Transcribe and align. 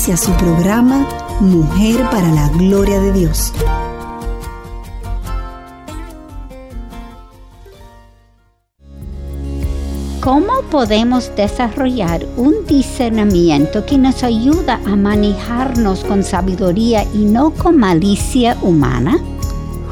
Inicia 0.00 0.16
su 0.16 0.32
programa 0.38 1.06
Mujer 1.40 2.00
para 2.10 2.26
la 2.32 2.48
Gloria 2.48 2.98
de 3.00 3.12
Dios. 3.12 3.52
¿Cómo 10.22 10.62
podemos 10.70 11.30
desarrollar 11.36 12.24
un 12.38 12.64
discernimiento 12.66 13.84
que 13.84 13.98
nos 13.98 14.22
ayuda 14.22 14.80
a 14.86 14.96
manejarnos 14.96 16.02
con 16.04 16.24
sabiduría 16.24 17.04
y 17.12 17.26
no 17.26 17.50
con 17.50 17.76
malicia 17.76 18.56
humana? 18.62 19.18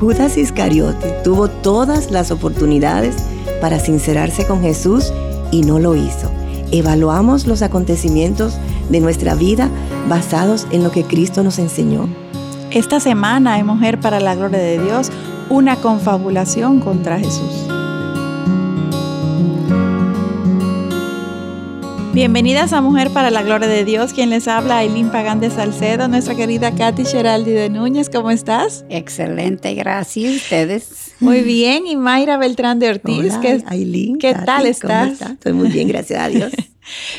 Judas 0.00 0.38
Iscariote 0.38 1.16
tuvo 1.22 1.48
todas 1.48 2.10
las 2.10 2.30
oportunidades 2.30 3.14
para 3.60 3.78
sincerarse 3.78 4.46
con 4.46 4.62
Jesús 4.62 5.12
y 5.50 5.60
no 5.60 5.78
lo 5.78 5.94
hizo. 5.96 6.30
Evaluamos 6.70 7.46
los 7.46 7.60
acontecimientos 7.60 8.58
de 8.88 9.00
nuestra 9.00 9.34
vida 9.34 9.68
basados 10.08 10.66
en 10.70 10.82
lo 10.82 10.90
que 10.90 11.04
Cristo 11.04 11.42
nos 11.42 11.58
enseñó. 11.58 12.08
Esta 12.70 13.00
semana 13.00 13.58
en 13.58 13.66
Mujer 13.66 13.98
para 13.98 14.20
la 14.20 14.34
Gloria 14.34 14.58
de 14.58 14.78
Dios, 14.78 15.10
una 15.48 15.76
confabulación 15.76 16.80
contra 16.80 17.18
Jesús. 17.18 17.68
Bienvenidas 22.12 22.72
a 22.72 22.80
Mujer 22.80 23.10
para 23.10 23.30
la 23.30 23.42
Gloria 23.42 23.68
de 23.68 23.84
Dios. 23.84 24.12
Quien 24.12 24.30
les 24.30 24.48
habla, 24.48 24.78
Aileen 24.78 25.10
Pagán 25.10 25.38
de 25.38 25.50
Salcedo, 25.50 26.08
nuestra 26.08 26.34
querida 26.34 26.74
Katy 26.74 27.04
Geraldi 27.04 27.52
de 27.52 27.70
Núñez. 27.70 28.10
¿Cómo 28.10 28.30
estás? 28.30 28.84
Excelente, 28.88 29.74
gracias. 29.74 30.34
¿Ustedes? 30.34 31.12
Muy 31.20 31.42
bien. 31.42 31.86
Y 31.86 31.96
Mayra 31.96 32.36
Beltrán 32.36 32.80
de 32.80 32.90
Ortiz. 32.90 33.36
Hola, 33.36 33.62
Aileen. 33.66 34.18
¿Qué 34.18 34.34
tal 34.34 34.66
estás? 34.66 35.20
Estoy 35.20 35.52
muy 35.52 35.68
bien, 35.68 35.86
gracias 35.86 36.20
a 36.20 36.28
Dios. 36.28 36.52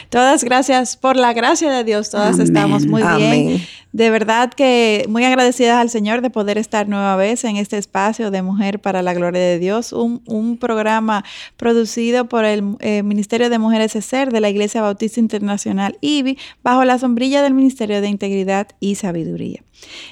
Todas 0.09 0.43
gracias 0.43 0.97
por 0.97 1.15
la 1.15 1.33
gracia 1.33 1.71
de 1.71 1.83
Dios, 1.83 2.09
todas 2.09 2.39
estamos 2.39 2.85
muy 2.85 3.03
bien. 3.17 3.61
De 3.91 4.11
verdad 4.11 4.51
que 4.51 5.05
muy 5.09 5.25
agradecidas 5.25 5.77
al 5.77 5.89
Señor 5.89 6.21
de 6.21 6.29
poder 6.29 6.59
estar 6.59 6.87
nueva 6.87 7.15
vez 7.15 7.43
en 7.43 7.57
este 7.57 7.79
espacio 7.79 8.29
de 8.29 8.43
Mujer 8.43 8.79
para 8.79 9.01
la 9.01 9.15
Gloria 9.15 9.41
de 9.41 9.57
Dios, 9.57 9.93
un, 9.93 10.57
programa 10.59 11.23
producido 11.57 12.27
por 12.27 12.45
el 12.45 12.75
eh, 12.81 13.01
Ministerio 13.01 13.49
de 13.49 13.57
Mujeres 13.57 13.95
ESER 13.95 14.31
de 14.31 14.41
la 14.41 14.49
Iglesia 14.49 14.81
Bautista 14.81 15.19
Internacional 15.19 15.97
IBI, 16.01 16.37
bajo 16.61 16.83
la 16.85 16.99
sombrilla 16.99 17.41
del 17.41 17.53
Ministerio 17.53 18.01
de 18.01 18.09
Integridad 18.09 18.67
y 18.79 18.95
Sabiduría. 18.95 19.63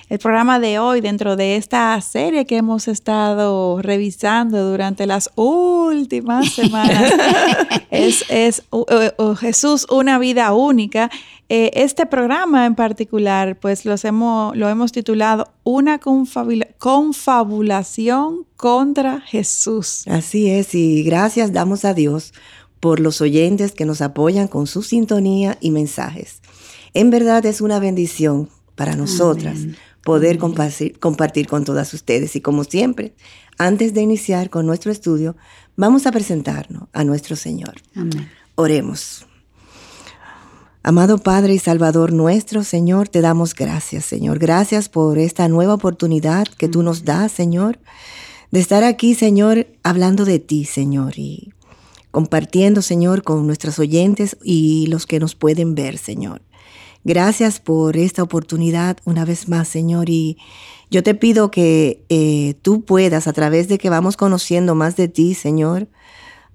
El 0.09 0.19
programa 0.19 0.59
de 0.59 0.79
hoy, 0.79 1.01
dentro 1.01 1.35
de 1.35 1.57
esta 1.57 1.99
serie 2.01 2.45
que 2.45 2.57
hemos 2.57 2.87
estado 2.87 3.81
revisando 3.81 4.71
durante 4.71 5.05
las 5.05 5.29
últimas 5.35 6.53
semanas, 6.53 7.13
es, 7.91 8.63
Jesús, 9.47 9.87
una 9.89 10.19
vida 10.19 10.53
única. 10.53 11.09
Eh, 11.47 11.71
este 11.73 12.05
programa 12.05 12.65
en 12.65 12.75
particular, 12.75 13.57
pues 13.57 13.85
los 13.85 14.03
hemos, 14.03 14.53
lo 14.57 14.67
hemos 14.67 14.91
titulado 14.91 15.53
Una 15.63 15.99
confabulación 16.77 18.45
contra 18.57 19.21
Jesús. 19.21 20.03
Así 20.07 20.49
es, 20.49 20.75
y 20.75 21.03
gracias 21.03 21.53
damos 21.53 21.85
a 21.85 21.93
Dios 21.93 22.33
por 22.81 22.99
los 22.99 23.21
oyentes 23.21 23.71
que 23.71 23.85
nos 23.85 24.01
apoyan 24.01 24.49
con 24.49 24.67
su 24.67 24.83
sintonía 24.83 25.57
y 25.61 25.71
mensajes. 25.71 26.41
En 26.93 27.09
verdad 27.09 27.45
es 27.45 27.61
una 27.61 27.79
bendición 27.79 28.49
para 28.75 28.97
nosotras 28.97 29.59
poder 30.03 30.37
Compartir, 30.37 30.99
compartir 30.99 31.47
con 31.47 31.63
todas 31.65 31.93
ustedes. 31.93 32.35
Y 32.35 32.41
como 32.41 32.63
siempre, 32.65 33.13
antes 33.57 33.93
de 33.93 34.01
iniciar 34.01 34.49
con 34.49 34.65
nuestro 34.65 34.91
estudio, 34.91 35.35
vamos 35.75 36.05
a 36.05 36.11
presentarnos 36.11 36.89
a 36.93 37.03
nuestro 37.03 37.35
Señor. 37.35 37.75
Amén. 37.95 38.29
Oremos. 38.55 39.26
Amado 40.87 41.17
Padre 41.17 41.53
y 41.53 41.59
Salvador 41.59 42.13
nuestro, 42.13 42.63
Señor, 42.63 43.09
te 43.09 43.19
damos 43.19 43.53
gracias, 43.53 44.05
Señor. 44.05 44.39
Gracias 44.39 44.87
por 44.87 45.17
esta 45.17 45.49
nueva 45.49 45.73
oportunidad 45.73 46.45
que 46.45 46.69
tú 46.69 46.81
nos 46.81 47.03
das, 47.03 47.33
Señor, 47.33 47.77
de 48.51 48.61
estar 48.61 48.85
aquí, 48.85 49.13
Señor, 49.13 49.67
hablando 49.83 50.23
de 50.23 50.39
ti, 50.39 50.63
Señor, 50.63 51.15
y 51.17 51.51
compartiendo, 52.09 52.81
Señor, 52.81 53.23
con 53.23 53.45
nuestros 53.45 53.79
oyentes 53.79 54.37
y 54.41 54.87
los 54.87 55.05
que 55.05 55.19
nos 55.19 55.35
pueden 55.35 55.75
ver, 55.75 55.97
Señor. 55.97 56.41
Gracias 57.03 57.59
por 57.59 57.97
esta 57.97 58.23
oportunidad 58.23 58.95
una 59.03 59.25
vez 59.25 59.49
más, 59.49 59.67
Señor. 59.67 60.09
Y 60.09 60.37
yo 60.89 61.03
te 61.03 61.15
pido 61.15 61.51
que 61.51 62.05
eh, 62.07 62.53
tú 62.61 62.85
puedas, 62.85 63.27
a 63.27 63.33
través 63.33 63.67
de 63.67 63.77
que 63.77 63.89
vamos 63.89 64.15
conociendo 64.15 64.73
más 64.73 64.95
de 64.95 65.09
ti, 65.09 65.33
Señor, 65.33 65.89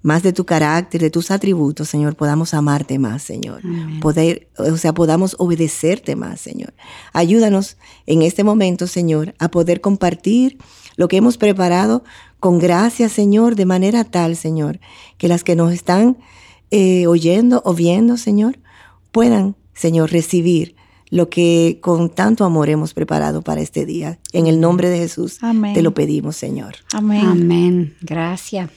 más 0.02 0.22
de 0.22 0.32
tu 0.32 0.44
carácter, 0.44 1.00
de 1.00 1.10
tus 1.10 1.30
atributos, 1.30 1.88
Señor, 1.88 2.16
podamos 2.16 2.54
amarte 2.54 2.98
más, 2.98 3.22
Señor. 3.22 3.62
Poder, 4.00 4.48
o 4.58 4.76
sea, 4.76 4.92
podamos 4.92 5.36
obedecerte 5.38 6.16
más, 6.16 6.40
Señor. 6.40 6.74
Ayúdanos 7.12 7.76
en 8.06 8.22
este 8.22 8.44
momento, 8.44 8.86
Señor, 8.86 9.34
a 9.38 9.50
poder 9.50 9.80
compartir 9.80 10.58
lo 10.96 11.08
que 11.08 11.16
hemos 11.16 11.38
preparado 11.38 12.04
con 12.40 12.58
gracia, 12.58 13.08
Señor, 13.08 13.54
de 13.54 13.66
manera 13.66 14.04
tal, 14.04 14.36
Señor, 14.36 14.80
que 15.18 15.28
las 15.28 15.44
que 15.44 15.56
nos 15.56 15.72
están 15.72 16.18
eh, 16.70 17.06
oyendo 17.06 17.62
o 17.64 17.74
viendo, 17.74 18.16
Señor, 18.16 18.58
puedan 19.12 19.54
Señor, 19.74 20.10
recibir 20.12 20.76
lo 21.10 21.28
que 21.28 21.78
con 21.82 22.08
tanto 22.08 22.44
amor 22.44 22.68
hemos 22.68 22.94
preparado 22.94 23.42
para 23.42 23.60
este 23.60 23.84
día. 23.84 24.18
En 24.32 24.46
el 24.46 24.60
nombre 24.60 24.88
de 24.88 24.98
Jesús 24.98 25.38
te 25.74 25.82
lo 25.82 25.92
pedimos, 25.92 26.36
Señor. 26.36 26.76
Amén. 26.92 27.26
Amén. 27.26 27.96
Gracias. 28.00 28.70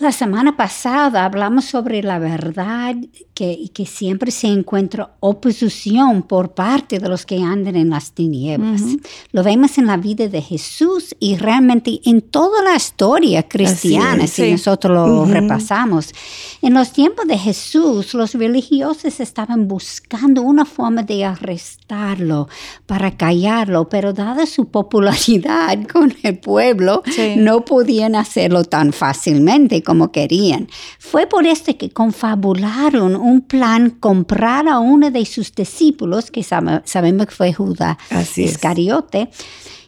La 0.00 0.10
semana 0.10 0.56
pasada 0.56 1.24
hablamos 1.24 1.66
sobre 1.66 2.02
la 2.02 2.18
verdad 2.18 2.96
que, 3.32 3.70
que 3.72 3.86
siempre 3.86 4.30
se 4.30 4.48
encuentra 4.48 5.14
oposición 5.20 6.22
por 6.22 6.54
parte 6.54 6.98
de 6.98 7.08
los 7.08 7.24
que 7.24 7.42
andan 7.42 7.76
en 7.76 7.90
las 7.90 8.12
tinieblas. 8.12 8.82
Lo 9.30 9.44
vemos 9.44 9.78
en 9.78 9.86
la 9.86 9.96
vida 9.96 10.28
de 10.28 10.42
Jesús 10.42 11.14
y 11.20 11.36
realmente 11.36 12.00
en 12.04 12.22
toda 12.22 12.62
la 12.62 12.74
historia 12.74 13.44
cristiana, 13.44 14.26
si 14.26 14.52
nosotros 14.52 14.96
lo 14.96 15.24
repasamos. 15.26 16.12
En 16.60 16.74
los 16.74 16.92
tiempos 16.92 17.26
de 17.26 17.38
Jesús, 17.38 18.14
los 18.14 18.34
religiosos 18.34 19.20
estaban 19.20 19.68
buscando 19.68 20.42
una 20.42 20.64
forma 20.64 21.04
de 21.04 21.24
arrestarlo 21.24 22.48
para 22.86 23.16
callarlo, 23.16 23.88
pero 23.88 24.12
dada 24.12 24.44
su 24.46 24.66
popularidad 24.66 25.78
con 25.92 26.14
el 26.22 26.38
pueblo, 26.38 27.02
no 27.36 27.64
podían 27.64 28.16
hacerlo 28.16 28.64
tan 28.64 28.92
fácilmente 28.92 29.83
como 29.84 30.10
querían. 30.10 30.68
Fue 30.98 31.26
por 31.26 31.46
esto 31.46 31.76
que 31.76 31.90
confabularon 31.90 33.14
un 33.14 33.42
plan 33.42 33.90
comprar 33.90 34.66
a 34.68 34.80
uno 34.80 35.10
de 35.10 35.24
sus 35.26 35.54
discípulos, 35.54 36.30
que 36.30 36.42
sabemos 36.42 37.26
que 37.26 37.34
fue 37.34 37.52
Judas 37.52 37.96
Iscariote. 38.36 39.30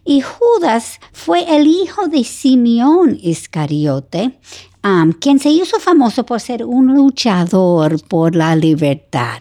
Y 0.04 0.20
Judas 0.20 1.00
fue 1.12 1.56
el 1.56 1.66
hijo 1.66 2.06
de 2.06 2.22
Simeón 2.22 3.18
Iscariote, 3.20 4.38
um, 4.84 5.10
quien 5.12 5.40
se 5.40 5.48
hizo 5.50 5.80
famoso 5.80 6.24
por 6.24 6.40
ser 6.40 6.64
un 6.64 6.94
luchador 6.94 8.00
por 8.06 8.36
la 8.36 8.54
libertad. 8.54 9.38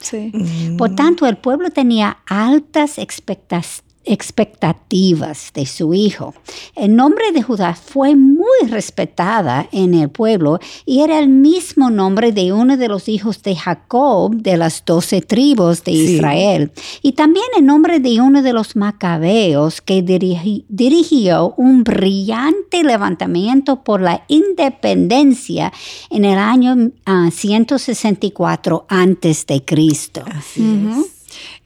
Por 0.76 0.96
tanto, 0.96 1.28
el 1.28 1.38
pueblo 1.38 1.70
tenía 1.70 2.18
altas 2.26 2.98
expectativas 2.98 3.84
expectativas 4.06 5.52
de 5.54 5.66
su 5.66 5.94
hijo. 5.94 6.34
El 6.76 6.96
nombre 6.96 7.32
de 7.32 7.42
Judá 7.42 7.76
fue 7.76 8.16
muy 8.16 8.70
respetada 8.70 9.68
en 9.72 9.94
el 9.94 10.10
pueblo 10.10 10.60
y 10.86 11.02
era 11.02 11.20
el 11.20 11.28
mismo 11.28 11.90
nombre 11.90 12.32
de 12.32 12.54
uno 12.54 12.78
de 12.78 12.88
los 12.88 13.10
hijos 13.10 13.42
de 13.44 13.56
Jacob 13.56 14.36
de 14.36 14.58
las 14.58 14.84
doce 14.86 15.22
tribus 15.22 15.84
de 15.84 15.92
Israel 15.92 16.72
y 17.02 17.14
también 17.14 17.46
el 17.58 17.66
nombre 17.66 18.00
de 18.00 18.22
uno 18.22 18.42
de 18.42 18.54
los 18.54 18.76
macabeos 18.76 19.82
que 19.82 20.02
dirigió 20.02 21.54
un 21.58 21.84
brillante 21.84 22.84
levantamiento 22.84 23.84
por 23.84 24.02
la 24.02 24.24
independencia 24.28 25.72
en 26.10 26.26
el 26.26 26.38
año 26.38 26.92
164 27.32 28.86
ah, 28.90 29.02
antes 29.02 29.46
de 29.46 29.64
Cristo. 29.64 30.24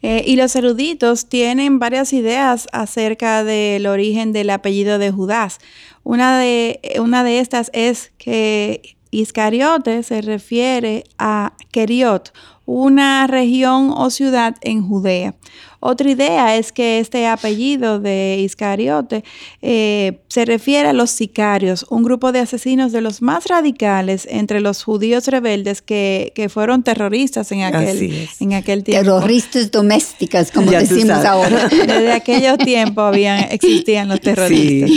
Eh, 0.01 0.24
y 0.25 0.38
los 0.38 0.56
eruditos 0.56 1.28
tienen 1.28 1.80
varias 1.80 2.13
ideas 2.13 2.68
acerca 2.72 3.44
del 3.44 3.86
origen 3.86 4.31
del 4.31 4.50
apellido 4.50 4.98
de 4.98 5.12
Judas. 5.12 5.60
Una 6.04 6.40
de, 6.40 6.80
una 7.01 7.24
de 7.24 7.40
estas 7.40 7.69
es 7.74 8.12
que 8.18 8.96
Iscariote 9.12 10.04
se 10.04 10.22
refiere 10.22 11.04
a 11.18 11.54
Keriot, 11.72 12.31
una 12.69 13.25
región 13.25 13.89
o 13.89 14.12
ciudad 14.12 14.56
en 14.62 14.88
Judea. 14.88 15.33
Otra 15.81 16.12
idea 16.12 16.57
es 16.57 16.74
que 16.74 17.00
este 17.00 17.25
apellido 17.25 18.00
de 18.00 18.38
Iscariote 18.42 19.24
eh, 19.62 20.19
se 20.27 20.44
refiere 20.44 20.89
a 20.89 20.94
los 20.94 21.10
sicarios, 21.10 21.86
un 21.89 22.04
grupo 22.04 22.33
de 22.33 22.39
asesinos 22.39 22.92
de 22.92 23.00
los 23.00 23.21
más 23.21 23.45
radicales 23.48 24.27
entre 24.30 24.60
los 24.60 24.83
judíos 24.83 25.27
rebeldes 25.27 25.81
que, 25.81 26.33
fueron 26.50 26.83
terroristas 26.83 27.51
en 27.51 27.62
aquel, 27.62 28.27
en 28.39 28.54
aquel 28.54 28.83
tiempo. 28.83 29.04
Terroristas 29.04 29.71
domésticas, 29.71 30.51
como 30.51 30.71
decimos 30.71 31.24
ahora. 31.24 31.68
Desde 31.69 32.12
aquellos 32.12 32.57
tiempos 32.57 33.06
habían, 33.06 33.39
existían 33.51 34.10
los 34.10 34.19
terroristas. 34.19 34.89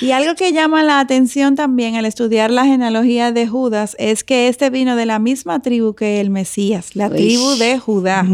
Y 0.00 0.12
algo 0.12 0.34
que 0.36 0.52
llama 0.52 0.84
la 0.84 1.00
atención 1.00 1.54
también 1.54 1.96
al 1.96 2.06
estudiar 2.06 2.50
la 2.50 2.64
genealogía 2.64 3.32
de 3.32 3.46
Judas 3.46 3.96
es 3.98 4.24
que 4.24 4.48
este 4.48 4.70
vino 4.70 4.96
de 4.96 5.04
la 5.04 5.18
misma 5.18 5.60
tribu 5.60 5.94
que 5.94 6.20
el 6.20 6.30
Mesías, 6.30 6.96
la 6.96 7.10
tribu 7.20 7.50
de 7.56 7.78
Judá, 7.78 8.26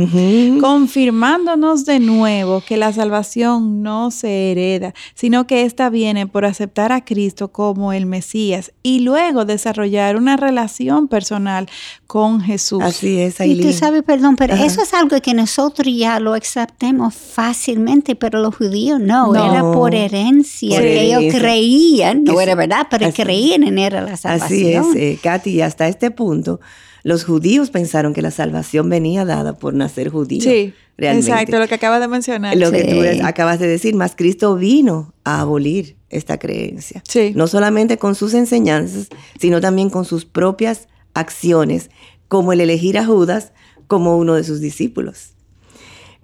confirmándonos 0.60 1.84
de 1.84 2.00
nuevo 2.00 2.60
que 2.60 2.76
la 2.76 2.92
salvación 2.92 3.82
no 3.82 4.10
se 4.10 4.52
hereda, 4.52 4.94
sino 5.14 5.46
que 5.46 5.62
ésta 5.62 5.90
viene 5.90 6.26
por 6.26 6.44
aceptar 6.44 6.92
a 6.92 7.04
Cristo 7.04 7.48
como 7.48 7.92
el 7.92 8.06
Mesías 8.06 8.72
y 8.82 9.00
luego 9.00 9.44
desarrollar 9.44 10.16
una 10.16 10.36
relación 10.36 11.08
personal 11.08 11.68
con 12.06 12.40
Jesús. 12.40 12.82
Así 12.82 13.20
es, 13.20 13.40
Y 13.40 13.60
tú 13.60 13.72
sabes, 13.72 14.02
perdón, 14.02 14.36
pero 14.36 14.54
eso 14.54 14.82
es 14.82 14.94
algo 14.94 15.20
que 15.20 15.34
nosotros 15.34 15.92
ya 15.94 16.20
lo 16.20 16.34
aceptemos 16.34 17.14
fácilmente, 17.14 18.14
pero 18.14 18.40
los 18.40 18.56
judíos 18.56 19.00
no, 19.00 19.34
era 19.34 19.62
por 19.72 19.94
herencia, 19.94 20.80
ellos 20.80 21.34
creían, 21.34 22.24
no 22.24 22.40
era 22.40 22.54
verdad, 22.54 22.86
pero 22.90 23.12
creían 23.12 23.64
en 23.64 23.78
era 23.78 24.00
la 24.00 24.16
salvación. 24.16 24.46
Así 24.46 24.72
es, 24.72 24.96
eh, 24.96 25.18
Katy, 25.22 25.60
hasta 25.60 25.88
este 25.88 26.10
punto 26.10 26.60
los 27.06 27.24
judíos 27.24 27.70
pensaron 27.70 28.14
que 28.14 28.20
la 28.20 28.32
salvación 28.32 28.88
venía 28.88 29.24
dada 29.24 29.56
por 29.56 29.74
nacer 29.74 30.08
judío. 30.08 30.40
Sí, 30.40 30.74
exacto, 30.98 31.56
lo 31.60 31.68
que 31.68 31.76
acabas 31.76 32.00
de 32.00 32.08
mencionar. 32.08 32.56
Lo 32.56 32.72
que 32.72 32.82
tú 32.82 33.24
acabas 33.24 33.60
de 33.60 33.68
decir, 33.68 33.94
más 33.94 34.16
Cristo 34.16 34.56
vino 34.56 35.14
a 35.22 35.42
abolir 35.42 35.94
esta 36.10 36.40
creencia. 36.40 37.04
Sí. 37.08 37.30
No 37.36 37.46
solamente 37.46 37.96
con 37.96 38.16
sus 38.16 38.34
enseñanzas, 38.34 39.06
sino 39.38 39.60
también 39.60 39.88
con 39.88 40.04
sus 40.04 40.24
propias 40.24 40.88
acciones, 41.14 41.90
como 42.26 42.52
el 42.52 42.60
elegir 42.60 42.98
a 42.98 43.06
Judas 43.06 43.52
como 43.86 44.18
uno 44.18 44.34
de 44.34 44.42
sus 44.42 44.60
discípulos. 44.60 45.34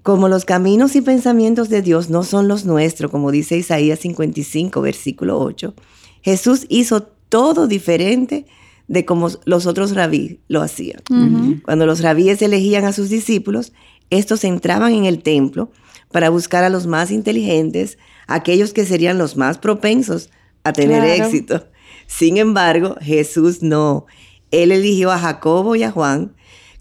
Como 0.02 0.28
los 0.28 0.44
caminos 0.44 0.96
y 0.96 1.00
pensamientos 1.00 1.68
de 1.68 1.80
Dios 1.80 2.10
no 2.10 2.24
son 2.24 2.48
los 2.48 2.64
nuestros, 2.64 3.08
como 3.08 3.30
dice 3.30 3.56
Isaías 3.56 4.00
55, 4.00 4.80
versículo 4.80 5.38
8, 5.38 5.76
Jesús 6.22 6.66
hizo 6.68 7.04
todo 7.28 7.68
diferente 7.68 8.46
de 8.92 9.06
cómo 9.06 9.30
los 9.46 9.64
otros 9.64 9.94
rabíes 9.94 10.36
lo 10.48 10.60
hacían. 10.60 11.00
Cuando 11.64 11.86
los 11.86 12.02
rabíes 12.02 12.42
elegían 12.42 12.84
a 12.84 12.92
sus 12.92 13.08
discípulos, 13.08 13.72
estos 14.10 14.44
entraban 14.44 14.92
en 14.92 15.06
el 15.06 15.22
templo 15.22 15.72
para 16.10 16.28
buscar 16.28 16.62
a 16.62 16.68
los 16.68 16.86
más 16.86 17.10
inteligentes, 17.10 17.96
aquellos 18.26 18.74
que 18.74 18.84
serían 18.84 19.16
los 19.16 19.38
más 19.38 19.56
propensos 19.56 20.28
a 20.62 20.74
tener 20.74 21.02
éxito. 21.04 21.64
Sin 22.06 22.36
embargo, 22.36 22.96
Jesús 23.00 23.62
no. 23.62 24.04
Él 24.50 24.72
eligió 24.72 25.10
a 25.10 25.18
Jacobo 25.18 25.74
y 25.74 25.84
a 25.84 25.90
Juan, 25.90 26.34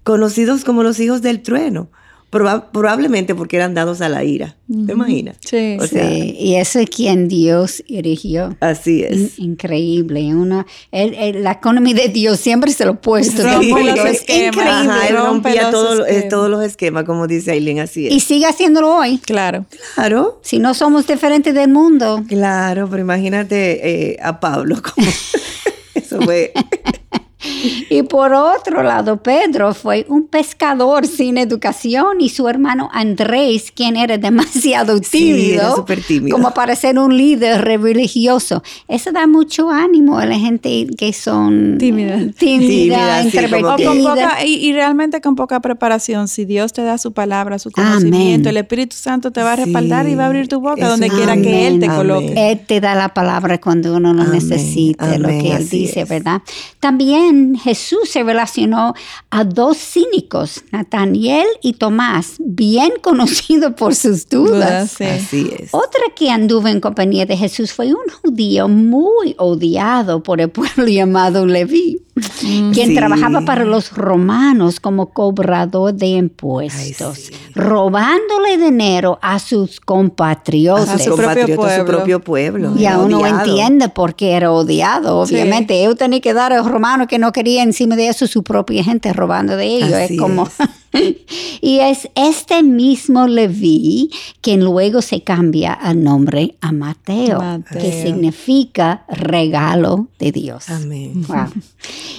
conocidos 0.03 0.65
como 0.65 0.83
los 0.83 0.99
hijos 0.99 1.21
del 1.21 1.41
trueno, 1.41 1.91
probablemente 2.31 3.35
porque 3.35 3.57
eran 3.57 3.73
dados 3.73 4.01
a 4.01 4.09
la 4.09 4.23
ira. 4.23 4.55
¿Te 4.67 4.93
imaginas? 4.93 5.35
Sí. 5.41 5.77
sí. 5.87 6.35
Y 6.39 6.55
eso 6.55 6.79
es 6.79 6.89
quien 6.89 7.27
Dios 7.27 7.83
erigió. 7.89 8.55
Así 8.61 9.03
es. 9.03 9.37
increíble. 9.37 10.33
Una, 10.33 10.65
la 10.91 11.51
economía 11.51 11.93
de 11.93 12.07
Dios 12.07 12.39
siempre 12.39 12.71
se 12.71 12.85
lo 12.85 12.91
ha 12.91 13.01
puesto. 13.01 13.41
Sí. 13.43 13.73
es 14.07 14.21
increíble. 14.29 14.63
él 15.09 15.17
rompía 15.17 15.69
todos 15.69 16.49
los 16.49 16.63
esquemas, 16.63 17.03
como 17.03 17.27
dice 17.27 17.51
Aileen, 17.51 17.79
así 17.79 18.07
es. 18.07 18.13
Y 18.13 18.21
sigue 18.21 18.45
haciéndolo 18.45 18.95
hoy. 18.95 19.17
Claro. 19.17 19.65
Claro. 19.95 20.39
Si 20.41 20.59
no 20.59 20.73
somos 20.73 21.05
diferentes 21.05 21.53
del 21.53 21.69
mundo. 21.69 22.23
Claro, 22.27 22.87
pero 22.89 23.01
imagínate 23.01 24.11
eh, 24.11 24.17
a 24.21 24.39
Pablo 24.39 24.81
como... 24.81 25.07
Eso 25.93 26.21
fue... 26.21 26.53
Y 27.93 28.03
por 28.03 28.31
otro 28.33 28.83
lado, 28.83 29.21
Pedro 29.21 29.73
fue 29.73 30.05
un 30.07 30.25
pescador 30.25 31.05
sin 31.05 31.37
educación 31.37 32.21
y 32.21 32.29
su 32.29 32.47
hermano 32.47 32.89
Andrés, 32.93 33.69
quien 33.75 33.97
era 33.97 34.17
demasiado 34.17 35.01
tímido, 35.01 35.85
como 36.31 36.53
para 36.53 36.73
ser 36.77 36.97
un 36.97 37.17
líder 37.17 37.59
religioso. 37.59 38.63
Eso 38.87 39.11
da 39.11 39.27
mucho 39.27 39.69
ánimo 39.69 40.19
a 40.19 40.25
la 40.25 40.39
gente 40.39 40.87
que 40.97 41.11
son 41.11 41.79
tímidas, 41.79 42.33
tímida, 42.35 43.23
y, 44.45 44.71
realmente 44.71 45.19
con 45.19 45.35
poca 45.35 45.59
preparación. 45.59 46.29
Si 46.29 46.45
Dios 46.45 46.71
te 46.71 46.83
da 46.83 46.97
su 46.97 47.11
palabra, 47.11 47.59
su 47.59 47.71
conocimiento, 47.71 48.47
el 48.47 48.55
Espíritu 48.55 48.95
Santo 48.95 49.31
te 49.31 49.43
va 49.43 49.51
a 49.51 49.55
respaldar 49.57 50.07
y 50.07 50.15
va 50.15 50.23
a 50.23 50.27
abrir 50.27 50.47
tu 50.47 50.61
boca 50.61 50.87
donde 50.87 51.09
quiera 51.09 51.35
que 51.35 51.67
Él 51.67 51.81
te 51.81 51.87
coloque. 51.87 52.51
Él 52.51 52.61
te 52.65 52.79
da 52.79 52.95
la 52.95 53.13
palabra 53.13 53.59
cuando 53.59 53.97
uno 53.97 54.13
lo 54.13 54.23
necesite, 54.23 55.19
lo 55.19 55.27
que 55.27 55.51
Él 55.57 55.67
dice, 55.67 56.05
¿verdad? 56.05 56.41
También 56.79 57.57
Jesús 57.57 57.80
se 58.05 58.23
relacionó 58.23 58.93
a 59.29 59.43
dos 59.43 59.77
cínicos, 59.77 60.63
Nataniel 60.71 61.47
y 61.61 61.73
Tomás, 61.73 62.35
bien 62.39 62.91
conocidos 63.01 63.73
por 63.73 63.95
sus 63.95 64.27
dudas. 64.27 64.99
Así 65.01 65.51
es. 65.57 65.69
Otra 65.73 66.01
que 66.15 66.29
anduvo 66.29 66.67
en 66.67 66.79
compañía 66.79 67.25
de 67.25 67.37
Jesús 67.37 67.73
fue 67.73 67.93
un 67.93 68.07
judío 68.21 68.67
muy 68.67 69.35
odiado 69.37 70.23
por 70.23 70.41
el 70.41 70.49
pueblo 70.49 70.87
llamado 70.87 71.45
Leví. 71.45 72.01
Mm, 72.43 72.71
quien 72.71 72.93
trabajaba 72.93 73.41
para 73.41 73.63
los 73.63 73.93
romanos 73.93 74.79
como 74.79 75.13
cobrador 75.13 75.93
de 75.93 76.07
impuestos, 76.07 77.31
robándole 77.55 78.57
dinero 78.57 79.19
a 79.21 79.39
sus 79.39 79.79
compatriotas. 79.79 80.89
A 80.89 80.99
su, 80.99 81.15
propio 81.15 82.19
pueblo. 82.19 82.73
Y 82.77 82.85
aún 82.85 83.11
no 83.11 83.25
entiende 83.25 83.89
por 83.89 84.15
qué 84.15 84.33
era 84.33 84.51
odiado. 84.51 85.19
Obviamente, 85.19 85.79
ellos 85.79 85.95
tenían 85.95 86.21
que 86.21 86.33
dar 86.33 86.53
a 86.53 86.57
los 86.57 86.67
romanos 86.67 87.07
que 87.07 87.19
no 87.19 87.31
quería 87.31 87.63
encima 87.63 87.95
de 87.95 88.07
eso 88.07 88.27
su 88.27 88.43
propia 88.43 88.83
gente 88.83 89.13
robando 89.13 89.55
de 89.57 89.65
ellos. 89.65 89.93
es 89.93 90.19
como... 90.19 90.47
y 91.61 91.79
es 91.79 92.09
este 92.15 92.63
mismo 92.63 93.27
Leví 93.27 94.11
quien 94.41 94.63
luego 94.63 95.01
se 95.01 95.23
cambia 95.23 95.77
el 95.83 96.03
nombre 96.03 96.55
a 96.61 96.71
Mateo, 96.71 97.63
que 97.71 98.03
significa 98.03 99.05
regalo 99.09 100.07
de 100.19 100.31
Dios. 100.31 100.69
Amén. 100.69 101.25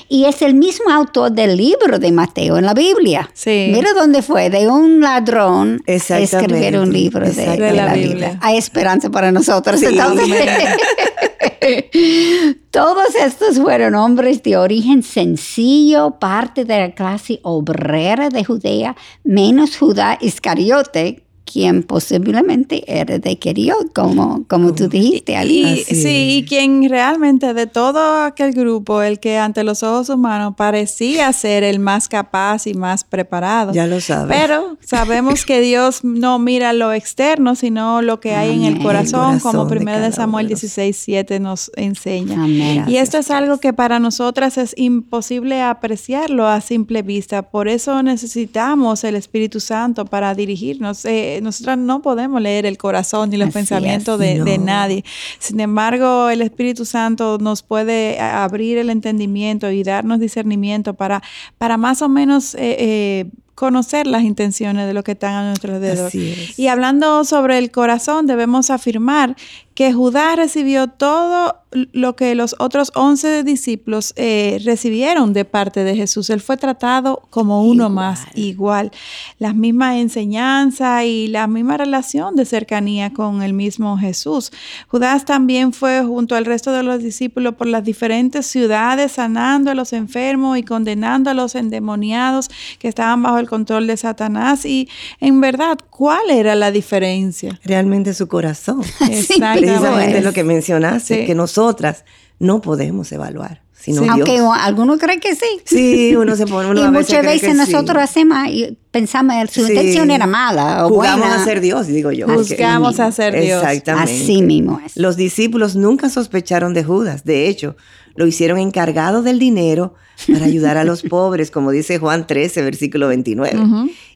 Y 0.08 0.24
es 0.24 0.42
el 0.42 0.54
mismo 0.54 0.90
autor 0.90 1.32
del 1.32 1.56
libro 1.56 1.98
de 1.98 2.12
Mateo 2.12 2.58
en 2.58 2.66
la 2.66 2.74
Biblia. 2.74 3.30
Sí. 3.34 3.70
Mira 3.72 3.92
dónde 3.94 4.22
fue, 4.22 4.50
de 4.50 4.69
un 4.69 5.00
ladrón 5.00 5.82
escribir 5.86 6.79
un 6.79 6.93
libro 6.93 7.29
de, 7.29 7.72
la, 7.72 7.94
Biblia. 7.94 8.38
Hay 8.41 8.56
esperanza 8.56 9.10
para 9.10 9.32
nosotros. 9.32 9.82
Entonces, 9.82 10.29
Todos 12.70 13.14
estos 13.14 13.58
fueron 13.58 13.94
hombres 13.94 14.42
de 14.42 14.56
origen 14.56 15.02
sencillo, 15.02 16.19
parte 16.19 16.64
de 16.64 16.78
la 16.78 16.94
clase 16.94 17.40
obrera 17.42 18.28
de 18.28 18.44
Judea, 18.44 18.96
menos 19.24 19.76
Judá 19.76 20.19
Iscariote, 20.20 21.24
quien 21.44 21.82
posiblemente 21.82 22.84
era 22.87 23.19
de 23.19 23.39
Keriot, 23.39 23.93
como, 23.93 24.44
como 24.49 24.75
tú 24.75 24.89
dijiste, 24.89 25.37
Ali. 25.37 25.84
sí, 25.84 26.39
y 26.39 26.44
quien 26.44 26.89
realmente 26.89 27.53
de 27.55 27.67
todo 27.67 28.22
aquel 28.22 28.53
grupo, 28.53 29.03
el 29.03 29.20
que 29.20 29.39
ante 29.39 29.65
los 29.65 29.82
ojos 29.82 30.08
humanos 30.08 30.55
parecía 30.56 31.32
ser 31.32 31.63
el 31.65 31.79
más 31.79 32.08
capaz 32.08 32.67
y 32.67 32.75
más 32.75 33.05
preparado. 33.05 33.72
Ya 33.72 33.87
lo 33.87 34.01
sabes. 34.01 34.37
Pero 34.37 34.79
sabemos 34.81 35.44
que 35.44 35.61
Dios 35.61 36.05
no 36.05 36.39
mira 36.39 36.72
lo 36.72 36.93
externo, 36.93 37.55
sino 37.55 38.03
lo 38.03 38.20
que 38.20 38.34
hay 38.34 38.53
en 38.53 38.65
el 38.65 38.82
corazón, 38.82 39.41
como 39.41 39.65
1 39.65 40.01
de 40.01 40.13
Samuel 40.13 40.49
16, 40.49 40.96
7 40.96 41.41
nos 41.41 41.70
enseña. 41.77 42.46
Y 42.89 42.96
esto 42.96 43.19
es 43.19 43.31
algo 43.31 43.58
que 43.58 43.72
para 43.72 43.99
nosotras 43.99 44.58
es 44.58 44.75
imposible 44.77 45.61
apreciarlo 45.63 46.46
a 46.46 46.61
simple 46.61 47.03
vista. 47.03 47.43
Por 47.43 47.69
eso 47.69 48.03
necesitamos 48.03 49.05
el 49.05 49.17
Espíritu 49.17 49.61
Santo 49.61 50.05
para 50.06 50.34
dirigirnos. 50.34 51.05
Eh, 51.05 51.41
nosotras 51.43 51.79
no 51.79 52.03
podemos 52.03 52.41
leer 52.41 52.67
el 52.67 52.79
corazón 52.79 53.31
ni 53.31 53.37
los 53.37 53.51
pensamientos 53.51 54.19
de, 54.19 54.58
nadie. 54.58 55.05
Sin 55.39 55.61
embargo, 55.61 56.29
el 56.29 56.43
Espíritu 56.43 56.84
Santo 56.84 57.39
nos 57.39 57.63
puede 57.63 58.20
abrir 58.20 58.79
el 58.79 58.91
entendimiento 58.91 59.70
y 59.70 59.82
darnos 59.82 60.20
discernimiento 60.20 60.94
para, 60.94 61.22
para 61.58 61.77
más 61.77 62.03
o 62.03 62.08
menos... 62.08 62.55
Eh, 62.55 62.77
eh, 62.79 63.31
conocer 63.55 64.06
las 64.06 64.23
intenciones 64.23 64.87
de 64.87 64.94
lo 64.94 65.05
que 65.05 65.13
están 65.13 65.35
a 65.35 65.47
nuestro 65.49 65.75
alrededor. 65.75 66.11
Y 66.15 66.67
hablando 66.69 67.25
sobre 67.25 67.59
el 67.59 67.71
corazón, 67.71 68.27
debemos 68.27 68.71
afirmar 68.71 69.37
que 69.75 69.93
Judá 69.93 70.37
recibió 70.37 70.89
todo 70.89 71.56
lo 71.71 72.17
que 72.17 72.35
los 72.35 72.55
otros 72.59 72.93
once 72.94 73.43
discípulos 73.43 74.13
eh, 74.17 74.61
recibieron 74.63 75.32
de 75.32 75.47
parte 75.47 75.85
de 75.85 75.97
Jesús. 75.97 76.29
Él 76.29 76.43
fue 76.43 76.59
tratado 76.59 77.23
como 77.31 77.65
uno 77.65 77.89
más, 77.89 78.27
igual. 78.35 78.91
Las 79.39 79.55
mismas 79.55 79.97
enseñanzas 79.97 81.05
y 81.05 81.29
la 81.29 81.47
misma 81.47 81.79
relación 81.79 82.37
de 82.37 82.44
cercanía 82.44 83.15
con 83.15 83.43
el 83.43 83.55
mismo 83.55 83.97
Jesús. 83.97 84.53
Judas 84.89 85.25
también 85.25 85.73
fue 85.73 86.05
junto 86.05 86.37
al 86.37 86.44
resto 86.44 86.73
de 86.73 86.82
los 86.82 87.03
discípulos 87.03 87.55
por 87.55 87.67
las 87.67 87.85
diferentes 87.85 88.47
ciudades, 88.47 89.13
sanando 89.13 89.71
a 89.71 89.75
los 89.75 89.94
enfermos 89.94 90.59
y 90.59 90.63
condenando 90.63 91.31
a 91.31 91.35
los 91.35 91.55
endemoniados 91.55 92.51
que 92.79 92.89
estaban 92.89 93.23
bajo 93.23 93.39
el 93.43 93.49
control 93.49 93.87
de 93.87 93.96
Satanás 93.96 94.65
y 94.65 94.89
en 95.20 95.41
verdad, 95.41 95.79
¿cuál 95.91 96.31
era 96.31 96.55
la 96.55 96.70
diferencia? 96.70 97.61
Realmente 97.65 98.15
su 98.15 98.29
corazón. 98.29 98.81
Exactamente. 99.11 99.67
Precisamente 99.67 100.20
lo 100.22 100.32
que 100.32 100.44
mencionaste, 100.44 101.27
que 101.27 101.34
nosotras 101.34 102.05
no 102.39 102.61
podemos 102.61 103.13
evaluar. 103.13 103.63
Sino 103.82 104.10
Aunque 104.12 104.39
algunos 104.39 105.01
creen 105.01 105.19
que 105.19 105.34
sí. 105.34 105.60
Sí, 105.65 106.15
uno 106.15 106.36
se 106.36 106.46
pone 106.46 106.70
uno 106.70 106.84
Y 106.84 106.89
muchas 106.89 107.24
veces 107.24 107.56
nosotros 107.56 108.01
hacemos 108.01 108.39
y 108.48 108.79
pensamos 108.93 109.34
que 109.51 109.60
su 109.60 109.67
intención 109.67 110.12
era 110.12 110.27
mala 110.27 110.86
o 110.86 110.91
Jugamos 110.91 111.27
buena. 111.27 111.43
a 111.43 111.44
ser 111.44 111.60
Dios, 111.60 111.89
digo 111.89 112.12
yo. 112.12 112.29
Juzgamos 112.29 113.01
a 113.01 113.10
ser 113.10 113.41
Dios. 113.41 113.60
Exactamente. 113.60 114.12
Así 114.12 114.41
mismo 114.43 114.81
es. 114.86 114.96
Los 114.96 115.17
discípulos 115.17 115.74
nunca 115.74 116.10
sospecharon 116.10 116.74
de 116.74 116.84
Judas. 116.84 117.24
De 117.24 117.48
hecho, 117.48 117.77
lo 118.15 118.29
hicieron 118.29 118.58
encargado 118.58 119.22
del 119.22 119.41
dinero 119.41 119.94
para 120.32 120.44
ayudar 120.44 120.77
a 120.77 120.84
los 120.84 121.03
pobres, 121.08 121.51
como 121.51 121.72
dice 121.72 121.98
Juan 121.98 122.27
13, 122.27 122.62
versículo 122.62 123.08
29. 123.08 123.58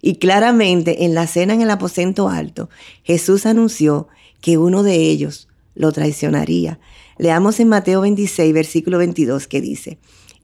Y 0.01 0.17
claramente 0.17 1.05
en 1.05 1.15
la 1.15 1.27
cena 1.27 1.55
en 1.55 1.63
el 1.63 1.71
aposento 1.71 2.29
alto, 2.29 2.71
Jesús 3.03 3.47
anunció 3.47 4.07
que 4.41 4.59
uno 4.59 4.85
de 4.85 4.95
ellos 4.95 5.49
lo 5.75 5.91
traicionaría. 5.91 6.79
Leamos 7.19 7.61
en 7.61 7.69
Mateo 7.69 8.03
26, 8.03 8.53
versículo 8.53 8.99
22, 8.99 9.47
que 9.47 9.61
dice, 9.61 9.99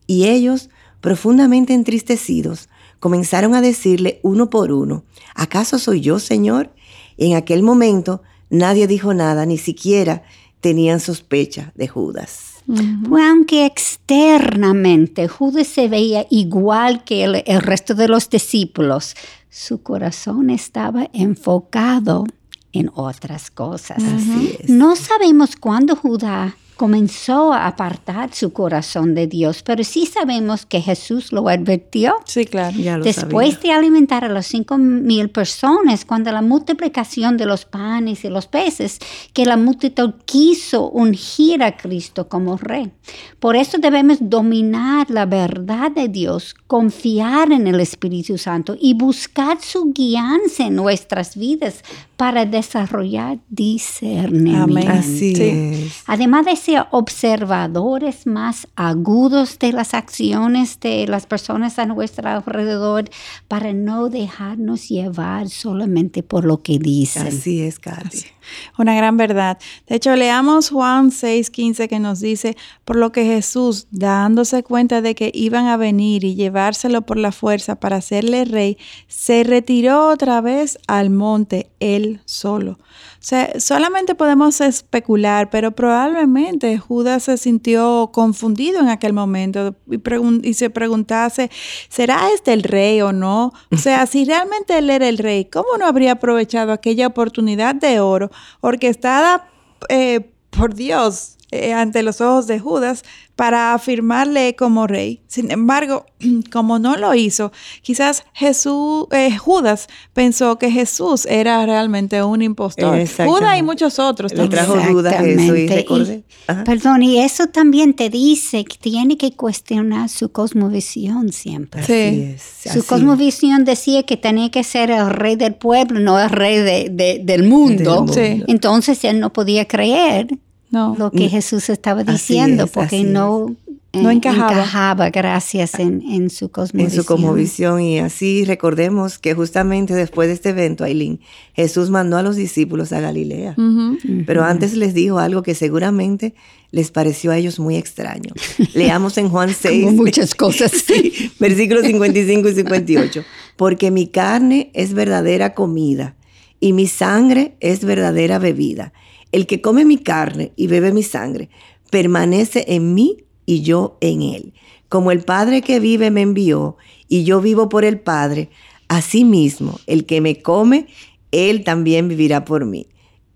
y 0.06 0.28
ellos, 0.28 0.70
profundamente 1.00 1.74
entristecidos, 1.74 2.68
comenzaron 2.98 3.54
a 3.54 3.60
decirle 3.60 4.20
uno 4.22 4.48
por 4.48 4.72
uno, 4.72 5.04
¿acaso 5.34 5.78
soy 5.78 6.00
yo, 6.00 6.18
Señor? 6.18 6.72
En 7.18 7.34
aquel 7.34 7.62
momento 7.62 8.22
nadie 8.48 8.86
dijo 8.86 9.12
nada, 9.12 9.44
ni 9.44 9.58
siquiera 9.58 10.22
tenían 10.60 11.00
sospecha 11.00 11.72
de 11.74 11.88
Judas. 11.88 12.62
Pues 13.08 13.24
aunque 13.24 13.66
externamente 13.66 15.26
Judas 15.26 15.66
se 15.66 15.88
veía 15.88 16.26
igual 16.30 17.02
que 17.02 17.24
el, 17.24 17.42
el, 17.44 17.60
resto 17.60 17.94
de 17.94 18.06
los 18.06 18.30
discípulos, 18.30 19.16
su 19.50 19.82
corazón 19.82 20.48
estaba 20.48 21.10
enfocado 21.12 22.24
en 22.72 22.90
otras 22.94 23.50
cosas. 23.50 24.02
Así 24.02 24.56
es. 24.60 24.70
No 24.70 24.94
sabemos 24.94 25.56
cuándo 25.56 25.96
Judas 25.96 26.54
comenzó 26.82 27.52
a 27.52 27.68
apartar 27.68 28.34
su 28.34 28.52
corazón 28.52 29.14
de 29.14 29.28
Dios, 29.28 29.62
pero 29.62 29.84
sí 29.84 30.04
sabemos 30.04 30.66
que 30.66 30.80
Jesús 30.80 31.30
lo 31.30 31.48
advirtió. 31.48 32.16
Sí, 32.24 32.44
claro. 32.44 32.76
Ya 32.76 32.98
lo 32.98 33.04
Después 33.04 33.54
sabía. 33.54 33.74
de 33.74 33.78
alimentar 33.78 34.24
a 34.24 34.28
las 34.28 34.46
cinco 34.46 34.78
mil 34.78 35.30
personas, 35.30 36.04
cuando 36.04 36.32
la 36.32 36.42
multiplicación 36.42 37.36
de 37.36 37.46
los 37.46 37.66
panes 37.66 38.24
y 38.24 38.28
los 38.30 38.48
peces, 38.48 38.98
que 39.32 39.44
la 39.44 39.56
multitud 39.56 40.14
quiso 40.24 40.90
ungir 40.90 41.62
a 41.62 41.76
Cristo 41.76 42.28
como 42.28 42.56
rey. 42.56 42.90
Por 43.38 43.54
eso 43.54 43.78
debemos 43.78 44.18
dominar 44.20 45.08
la 45.08 45.24
verdad 45.24 45.92
de 45.92 46.08
Dios, 46.08 46.52
confiar 46.66 47.52
en 47.52 47.68
el 47.68 47.78
Espíritu 47.78 48.38
Santo 48.38 48.74
y 48.76 48.94
buscar 48.94 49.60
su 49.60 49.92
guianza 49.92 50.66
en 50.66 50.74
nuestras 50.74 51.36
vidas 51.36 51.84
para 52.22 52.46
desarrollar 52.46 53.40
discernimiento. 53.48 54.62
Amén. 54.62 54.88
Así 54.88 55.34
Sí. 55.34 55.42
es. 55.42 56.04
Además 56.06 56.46
de 56.46 56.54
ser 56.54 56.86
observadores 56.92 58.28
más 58.28 58.68
agudos 58.76 59.58
de 59.58 59.72
las 59.72 59.92
acciones 59.92 60.78
de 60.78 61.08
las 61.08 61.26
personas 61.26 61.80
a 61.80 61.86
nuestro 61.86 62.28
alrededor, 62.28 63.10
para 63.48 63.72
no 63.72 64.08
dejarnos 64.08 64.88
llevar 64.88 65.48
solamente 65.48 66.22
por 66.22 66.44
lo 66.44 66.62
que 66.62 66.78
dicen. 66.78 67.26
Así 67.26 67.60
es, 67.60 67.80
Katy. 67.80 68.18
Una 68.78 68.94
gran 68.94 69.16
verdad. 69.16 69.58
De 69.86 69.96
hecho, 69.96 70.14
leamos 70.16 70.70
Juan 70.70 71.10
6:15 71.10 71.88
que 71.88 71.98
nos 71.98 72.20
dice, 72.20 72.56
por 72.84 72.96
lo 72.96 73.12
que 73.12 73.24
Jesús, 73.24 73.86
dándose 73.90 74.62
cuenta 74.62 75.00
de 75.00 75.14
que 75.14 75.30
iban 75.34 75.66
a 75.66 75.76
venir 75.76 76.24
y 76.24 76.34
llevárselo 76.34 77.02
por 77.02 77.16
la 77.16 77.32
fuerza 77.32 77.76
para 77.76 77.96
hacerle 77.96 78.44
rey, 78.44 78.78
se 79.08 79.44
retiró 79.44 80.08
otra 80.08 80.40
vez 80.40 80.78
al 80.86 81.10
monte 81.10 81.70
él 81.80 82.20
solo. 82.24 82.78
Sea, 83.22 83.60
solamente 83.60 84.16
podemos 84.16 84.60
especular, 84.60 85.48
pero 85.48 85.70
probablemente 85.70 86.76
Judas 86.76 87.22
se 87.22 87.36
sintió 87.36 88.10
confundido 88.12 88.80
en 88.80 88.88
aquel 88.88 89.12
momento 89.12 89.76
y, 89.88 90.00
y 90.42 90.54
se 90.54 90.70
preguntase, 90.70 91.48
¿será 91.88 92.32
este 92.34 92.52
el 92.52 92.64
rey 92.64 93.00
o 93.00 93.12
no? 93.12 93.52
O 93.70 93.76
sea, 93.76 94.06
si 94.06 94.24
realmente 94.24 94.76
él 94.76 94.90
era 94.90 95.08
el 95.08 95.18
rey, 95.18 95.44
¿cómo 95.44 95.68
no 95.78 95.86
habría 95.86 96.12
aprovechado 96.12 96.72
aquella 96.72 97.06
oportunidad 97.06 97.76
de 97.76 98.00
oro 98.00 98.32
orquestada 98.60 99.48
eh, 99.88 100.32
por 100.50 100.74
Dios 100.74 101.36
eh, 101.54 101.74
ante 101.74 102.02
los 102.02 102.22
ojos 102.22 102.46
de 102.46 102.58
Judas 102.58 103.04
para 103.36 103.74
afirmarle 103.74 104.56
como 104.56 104.86
rey. 104.86 105.20
Sin 105.26 105.50
embargo, 105.50 106.06
como 106.50 106.78
no 106.78 106.96
lo 106.96 107.14
hizo, 107.14 107.52
quizás 107.82 108.24
Jesús, 108.32 109.06
eh, 109.10 109.36
Judas 109.36 109.88
pensó 110.14 110.58
que 110.58 110.70
Jesús 110.70 111.26
era 111.26 111.66
realmente 111.66 112.22
un 112.22 112.40
impostor. 112.40 113.06
Judas 113.06 113.58
y 113.58 113.62
muchos 113.62 113.98
otros. 113.98 114.32
Le 114.32 114.48
trajo 114.48 114.76
dudas 114.76 115.14
y. 115.26 115.42
Y, 115.42 116.24
perdón, 116.64 117.02
y 117.02 117.18
eso 117.18 117.46
también 117.48 117.92
te 117.92 118.08
dice 118.08 118.64
que 118.64 118.78
tiene 118.78 119.18
que 119.18 119.32
cuestionar 119.32 120.08
su 120.08 120.32
cosmovisión 120.32 121.32
siempre. 121.32 121.82
Sí. 121.82 122.34
Es, 122.34 122.72
su 122.72 122.86
cosmovisión 122.86 123.66
decía 123.66 124.04
que 124.04 124.16
tenía 124.16 124.50
que 124.50 124.64
ser 124.64 124.90
el 124.90 125.10
rey 125.10 125.36
del 125.36 125.54
pueblo, 125.54 126.00
no 126.00 126.18
el 126.18 126.30
rey 126.30 126.56
de, 126.56 126.88
de, 126.90 127.20
del 127.22 127.42
mundo. 127.42 127.90
Del 127.90 127.98
mundo. 127.98 128.12
Sí. 128.14 128.42
Entonces 128.46 129.04
él 129.04 129.20
no 129.20 129.34
podía 129.34 129.66
creer 129.68 130.28
no. 130.72 130.96
lo 130.98 131.10
que 131.10 131.28
Jesús 131.28 131.68
estaba 131.68 132.02
diciendo 132.02 132.64
es, 132.64 132.70
porque 132.70 133.04
no, 133.04 133.54
no 133.92 134.10
eh, 134.10 134.14
encajaba. 134.14 134.52
encajaba 134.52 135.10
gracias 135.10 135.78
en, 135.78 136.02
en, 136.02 136.30
su 136.30 136.50
cosmovisión. 136.50 136.90
En 136.90 136.96
su 136.96 137.04
cosmovisión. 137.04 137.80
Y 137.80 137.98
así 137.98 138.44
recordemos 138.44 139.18
que 139.18 139.34
justamente 139.34 139.94
después 139.94 140.28
de 140.28 140.34
este 140.34 140.48
evento, 140.50 140.84
Aileen, 140.84 141.20
Jesús 141.52 141.90
mandó 141.90 142.16
a 142.16 142.22
los 142.22 142.36
discípulos 142.36 142.92
a 142.92 143.00
Galilea. 143.00 143.54
Uh 143.56 143.60
-huh. 143.60 144.24
Pero 144.26 144.44
antes 144.44 144.74
les 144.74 144.94
dijo 144.94 145.18
algo 145.18 145.42
que 145.42 145.54
seguramente 145.54 146.34
les 146.70 146.90
pareció 146.90 147.30
a 147.32 147.36
ellos 147.36 147.60
muy 147.60 147.76
extraño. 147.76 148.32
Leamos 148.74 149.18
en 149.18 149.28
Juan 149.28 149.54
6. 149.54 149.84
Como 149.84 149.96
muchas 150.04 150.34
cosas. 150.34 150.72
sí, 150.72 151.30
versículos 151.38 151.84
55 151.84 152.48
y 152.48 152.54
58. 152.54 153.24
Porque 153.56 153.90
mi 153.90 154.06
carne 154.06 154.70
es 154.72 154.94
verdadera 154.94 155.52
comida 155.54 156.16
y 156.60 156.72
mi 156.72 156.86
sangre 156.86 157.56
es 157.60 157.84
verdadera 157.84 158.38
bebida. 158.38 158.92
El 159.32 159.46
que 159.46 159.60
come 159.60 159.84
mi 159.84 159.98
carne 159.98 160.52
y 160.56 160.66
bebe 160.66 160.92
mi 160.92 161.02
sangre 161.02 161.48
permanece 161.90 162.64
en 162.68 162.94
mí 162.94 163.24
y 163.46 163.62
yo 163.62 163.96
en 164.00 164.22
él. 164.22 164.54
Como 164.88 165.10
el 165.10 165.22
Padre 165.22 165.62
que 165.62 165.80
vive 165.80 166.10
me 166.10 166.20
envió 166.20 166.76
y 167.08 167.24
yo 167.24 167.40
vivo 167.40 167.68
por 167.68 167.84
el 167.84 167.98
Padre, 167.98 168.50
asimismo 168.88 169.80
el 169.86 170.04
que 170.04 170.20
me 170.20 170.42
come, 170.42 170.86
él 171.30 171.64
también 171.64 172.08
vivirá 172.08 172.44
por 172.44 172.66
mí. 172.66 172.86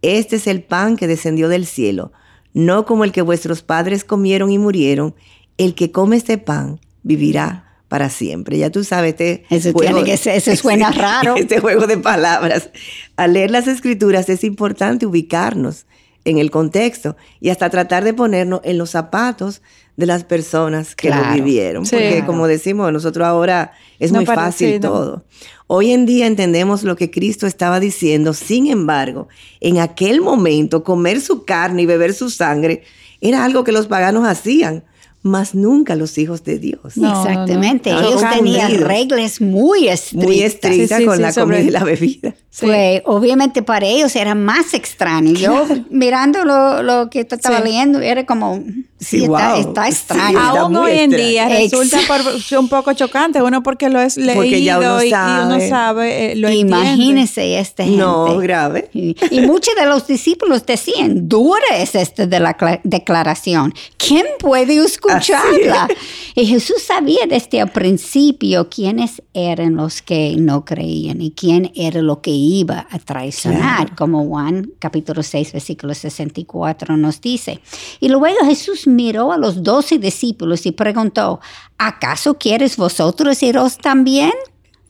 Este 0.02 0.36
es 0.36 0.46
el 0.46 0.62
pan 0.62 0.96
que 0.96 1.06
descendió 1.06 1.48
del 1.48 1.66
cielo, 1.66 2.12
no 2.52 2.84
como 2.84 3.04
el 3.04 3.12
que 3.12 3.22
vuestros 3.22 3.62
padres 3.62 4.04
comieron 4.04 4.50
y 4.50 4.58
murieron. 4.58 5.14
El 5.56 5.74
que 5.74 5.90
come 5.90 6.16
este 6.16 6.38
pan 6.38 6.78
vivirá 7.02 7.65
para 7.88 8.10
siempre. 8.10 8.58
Ya 8.58 8.70
tú 8.70 8.84
sabes, 8.84 9.12
este 9.12 9.44
eso, 9.50 9.72
juego, 9.72 10.04
que 10.04 10.16
ser, 10.16 10.36
eso 10.36 10.54
suena 10.56 10.88
este, 10.88 11.00
raro. 11.00 11.36
Este 11.36 11.60
juego 11.60 11.86
de 11.86 11.98
palabras. 11.98 12.70
Al 13.16 13.32
leer 13.34 13.50
las 13.50 13.66
escrituras 13.68 14.28
es 14.28 14.44
importante 14.44 15.06
ubicarnos 15.06 15.86
en 16.24 16.38
el 16.38 16.50
contexto 16.50 17.16
y 17.40 17.50
hasta 17.50 17.70
tratar 17.70 18.02
de 18.02 18.12
ponernos 18.12 18.60
en 18.64 18.78
los 18.78 18.90
zapatos 18.90 19.62
de 19.96 20.06
las 20.06 20.24
personas 20.24 20.94
que 20.94 21.08
claro. 21.08 21.28
lo 21.28 21.34
vivieron. 21.34 21.86
Sí. 21.86 21.94
Porque 21.96 22.10
Claro. 22.10 22.26
como 22.26 22.46
decimos, 22.48 22.92
nosotros 22.92 23.26
ahora 23.26 23.72
es 23.98 24.12
No 24.12 24.18
muy 24.18 24.26
fácil 24.26 24.68
sí, 24.74 24.74
no. 24.74 24.80
todo. 24.90 25.24
Hoy 25.68 25.92
en 25.92 26.04
día 26.04 26.26
entendemos 26.26 26.82
lo 26.82 26.96
que 26.96 27.10
Cristo 27.10 27.46
estaba 27.46 27.80
diciendo, 27.80 28.34
sin 28.34 28.66
embargo, 28.66 29.28
en 29.60 29.78
aquel 29.78 30.20
momento 30.20 30.84
comer 30.84 31.20
su 31.20 31.44
carne 31.44 31.82
y 31.82 31.86
beber 31.86 32.12
su 32.12 32.28
sangre 32.28 32.82
era 33.20 33.44
algo 33.44 33.64
que 33.64 33.72
los 33.72 33.86
paganos 33.86 34.26
hacían, 34.26 34.84
mas 35.26 35.54
nunca 35.54 35.94
los 35.96 36.16
hijos 36.18 36.44
de 36.44 36.58
Dios. 36.58 36.96
No, 36.96 37.08
Exactamente. 37.22 37.90
no, 37.90 38.00
no. 38.00 38.08
Ellos 38.08 38.22
tenían 38.34 38.74
reglas 38.80 39.40
muy 39.40 39.88
estrictas. 39.88 40.24
Muy 40.26 40.40
estricta 40.42 40.96
Sí, 40.96 41.02
sí, 41.02 41.06
con 41.06 41.16
sí, 41.16 41.22
la 41.22 41.32
sobre- 41.32 41.56
comida 41.58 41.68
y 41.68 41.70
la 41.72 41.84
bebida. 41.84 42.34
Sí. 42.50 42.66
Pues 42.66 43.02
obviamente 43.04 43.62
para 43.62 43.86
ellos 43.86 44.14
era 44.16 44.34
más 44.34 44.72
extraño. 44.72 45.32
Yo 45.32 45.66
mirando 45.90 46.44
lo, 46.44 46.82
lo 46.82 47.10
que 47.10 47.20
Sí. 47.58 47.64
leyendo 47.64 48.00
era 48.00 48.24
como, 48.24 48.62
sí, 48.98 49.18
Sí, 49.18 49.24
está, 49.24 49.52
wow. 49.54 49.60
está 49.60 49.84
Sí. 49.84 49.90
extraño. 49.90 50.38
Está 50.38 50.60
Aún 50.60 50.76
hoy 50.76 50.92
en 50.92 50.98
extraño. 51.12 51.28
día 51.28 51.60
Ex- 51.60 51.72
resulta 51.72 51.98
por- 52.06 52.58
un 52.60 52.68
poco 52.68 52.92
chocante, 52.94 53.42
uno 53.42 53.62
porque 53.62 53.88
lo 53.88 54.00
es 54.00 54.16
leído 54.16 54.34
Porque 54.34 54.62
ya 54.62 54.78
uno 54.78 55.02
y, 55.02 55.06
y 55.06 55.10
sabe. 55.10 55.44
uno 55.56 55.68
sabe, 55.68 56.32
eh, 56.32 56.36
lo 56.36 56.48
entiende. 56.48 56.76
Imagínense 56.76 57.58
esta 57.58 57.84
gente. 57.84 57.98
No, 57.98 58.36
grave. 58.38 58.88
Y, 58.92 59.16
y 59.30 59.40
muchos 59.40 59.74
de 59.74 59.86
los 59.86 60.06
discípulos 60.06 60.64
decían, 60.66 61.28
dura 61.28 61.60
es 61.76 61.94
esta 61.94 62.26
de 62.26 62.40
la 62.40 62.56
cla- 62.56 62.80
declaración. 62.84 63.72
¿Quién 63.96 64.24
puede 64.38 64.76
escucharla? 64.84 65.88
Y 66.34 66.46
Jesús 66.46 66.82
sabía 66.82 67.26
desde 67.28 67.60
el 67.60 67.68
principio 67.70 68.68
quiénes 68.68 69.22
eran 69.34 69.76
los 69.76 70.02
que 70.02 70.36
no 70.38 70.64
creían 70.64 71.20
y 71.22 71.30
quién 71.32 71.72
era 71.74 72.02
lo 72.02 72.20
que 72.20 72.30
iba 72.30 72.86
a 72.90 72.98
traicionar, 72.98 73.94
como 73.94 74.24
Juan 74.26 74.70
capítulo 74.78 75.22
6, 75.22 75.52
versículo 75.52 75.94
64 75.94 76.96
nos 76.96 77.20
dice. 77.20 77.60
Y 78.00 78.08
luego 78.08 78.44
Jesús 78.44 78.85
miró 78.86 79.32
a 79.32 79.38
los 79.38 79.62
doce 79.62 79.98
discípulos 79.98 80.66
y 80.66 80.72
preguntó, 80.72 81.40
¿acaso 81.78 82.38
quieres 82.38 82.76
vosotros 82.76 83.42
iros 83.42 83.78
también? 83.78 84.32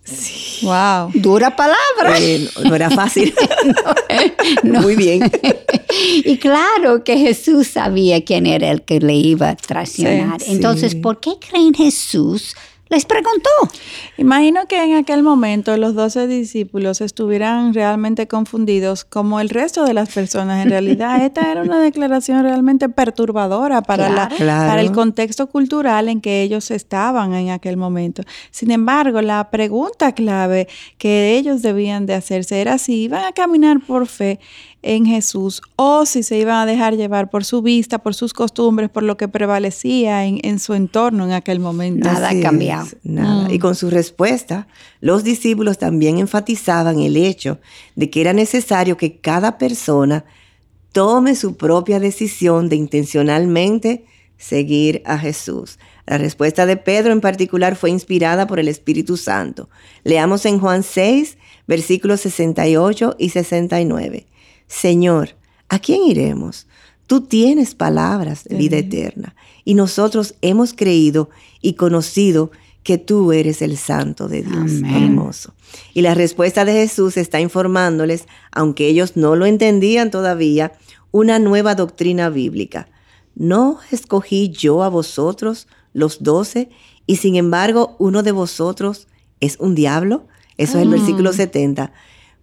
Sí. 0.07 0.65
Wow. 0.65 1.11
Dura 1.15 1.57
palabra. 1.57 2.19
Eh, 2.19 2.49
no, 2.65 2.75
era 2.75 2.91
fácil. 2.91 3.35
Muy 4.62 4.95
bien. 4.95 5.31
y 6.25 6.37
claro 6.38 7.03
que 7.03 7.19
Jesús 7.19 7.67
sabía 7.67 8.25
quién 8.25 8.47
era 8.47 8.71
el 8.71 8.83
que 8.83 9.00
le 9.00 9.15
iba 9.15 9.50
a 9.50 9.57
traicionar. 9.57 10.41
Entonces, 10.47 10.95
¿por 10.95 11.19
qué 11.19 11.33
creen 11.41 11.75
Jesús? 11.75 12.55
Les 12.88 13.05
preguntó. 13.05 13.50
Imagino 14.16 14.66
que 14.66 14.83
en 14.83 14.95
aquel 14.95 15.23
momento 15.23 15.76
los 15.76 15.95
doce 15.95 16.26
discípulos 16.28 17.00
estuvieran 17.00 17.75
realmente 17.75 18.28
confundidos 18.28 19.05
como 19.05 19.40
el 19.40 19.49
resto 19.49 19.85
de 19.85 19.93
las 19.93 20.12
personas. 20.12 20.64
En 20.64 20.71
realidad, 20.71 21.23
esta 21.25 21.50
era 21.50 21.62
una 21.62 21.81
declaración 21.81 22.43
realmente 22.43 22.88
perturbadora 22.88 23.83
para, 23.83 24.09
la, 24.09 24.28
para 24.28 24.81
el 24.81 24.93
contexto 24.93 25.49
cultural 25.49 26.09
en 26.09 26.21
que 26.21 26.43
ellos 26.43 26.71
estaban 26.71 27.35
en 27.35 27.50
aquel 27.50 27.76
momento. 27.76 28.23
Sin 28.50 28.71
embargo, 28.71 29.21
la 29.21 29.50
pregunta 29.50 30.12
clave 30.12 30.69
que 30.97 31.37
ellos 31.37 31.62
debían 31.62 32.07
de 32.07 32.14
hacerse 32.14 32.61
era 32.61 32.78
si 32.78 33.02
iban 33.02 33.25
a 33.25 33.33
caminar 33.33 33.81
por 33.81 34.07
fe 34.07 34.38
en 34.87 35.05
Jesús 35.05 35.61
o 35.75 36.07
si 36.07 36.23
se 36.23 36.38
iban 36.38 36.57
a 36.57 36.66
dejar 36.66 36.97
llevar 36.97 37.28
por 37.28 37.45
su 37.45 37.61
vista, 37.61 37.99
por 37.99 38.14
sus 38.14 38.33
costumbres, 38.33 38.88
por 38.88 39.02
lo 39.02 39.16
que 39.16 39.28
prevalecía 39.28 40.25
en, 40.25 40.59
su 40.59 40.75
entorno 40.75 41.25
en 41.25 41.33
aquel 41.33 41.61
momento. 41.61 42.09
Nada 42.09 42.31
ha 42.31 42.40
cambiado. 42.40 42.88
nada. 43.02 43.49
Mm. 43.49 43.52
Y 43.52 43.59
con 43.59 43.75
su 43.75 43.90
respuesta, 43.90 44.69
los 45.00 45.25
discípulos 45.25 45.78
también 45.78 46.19
enfatizaban 46.19 47.00
el 47.00 47.16
hecho 47.16 47.59
de 47.97 48.09
que 48.11 48.21
era 48.21 48.33
necesario 48.33 48.97
que 48.97 49.19
cada 49.19 49.59
persona 49.59 50.25
tome 50.93 51.35
su 51.35 51.57
propia 51.57 52.00
decisión 52.00 52.69
de 52.69 52.76
intencionalmente 52.76 54.07
seguir 54.38 55.02
a 55.05 55.19
Jesús. 55.19 55.78
La 56.07 56.19
respuesta 56.19 56.66
de 56.66 56.76
Pedro 56.76 57.12
en 57.12 57.21
particular 57.21 57.75
fue 57.75 57.90
inspirada 57.90 58.47
por 58.47 58.61
el 58.61 58.69
Espíritu 58.69 59.16
Santo. 59.16 59.69
Leamos 60.05 60.47
en 60.47 60.61
Juan 60.61 60.83
6, 60.83 61.37
versículos 61.66 62.21
68 62.21 63.16
y 63.19 63.31
69. 63.31 64.26
Señor, 64.67 65.31
¿a 65.69 65.79
quién 65.79 66.03
iremos? 66.03 66.67
Tú 67.07 67.21
tienes 67.21 67.75
palabras 67.75 68.45
de 68.45 68.57
vida 68.57 68.79
eterna 68.79 69.37
y 69.65 69.75
nosotros 69.75 70.35
hemos 70.43 70.75
creído 70.75 71.31
y 71.61 71.75
conocido 71.75 72.51
que 72.83 72.99
tú 72.99 73.33
eres 73.33 73.63
el 73.63 73.77
santo 73.77 74.29
de 74.29 74.43
Dios. 74.43 74.73
Hermoso. 74.85 75.55
Y 75.93 76.03
la 76.03 76.15
respuesta 76.15 76.65
de 76.65 76.73
Jesús 76.73 77.17
está 77.17 77.41
informándoles, 77.41 78.27
aunque 78.53 78.87
ellos 78.87 79.17
no 79.17 79.35
lo 79.35 79.47
entendían 79.47 80.11
todavía, 80.11 80.73
una 81.11 81.39
nueva 81.39 81.75
doctrina 81.75 82.29
bíblica. 82.29 82.89
¿No 83.35 83.81
escogí 83.91 84.51
yo 84.51 84.83
a 84.83 84.89
vosotros, 84.89 85.67
los 85.93 86.23
doce, 86.23 86.71
y 87.07 87.17
sin 87.17 87.37
embargo 87.37 87.97
uno 87.99 88.23
de 88.23 88.33
vosotros 88.33 89.09
es 89.41 89.57
un 89.59 89.75
diablo? 89.75 90.27
Eso 90.57 90.79
es 90.79 90.85
el 90.85 90.91
versículo 90.91 91.33
70. 91.33 91.93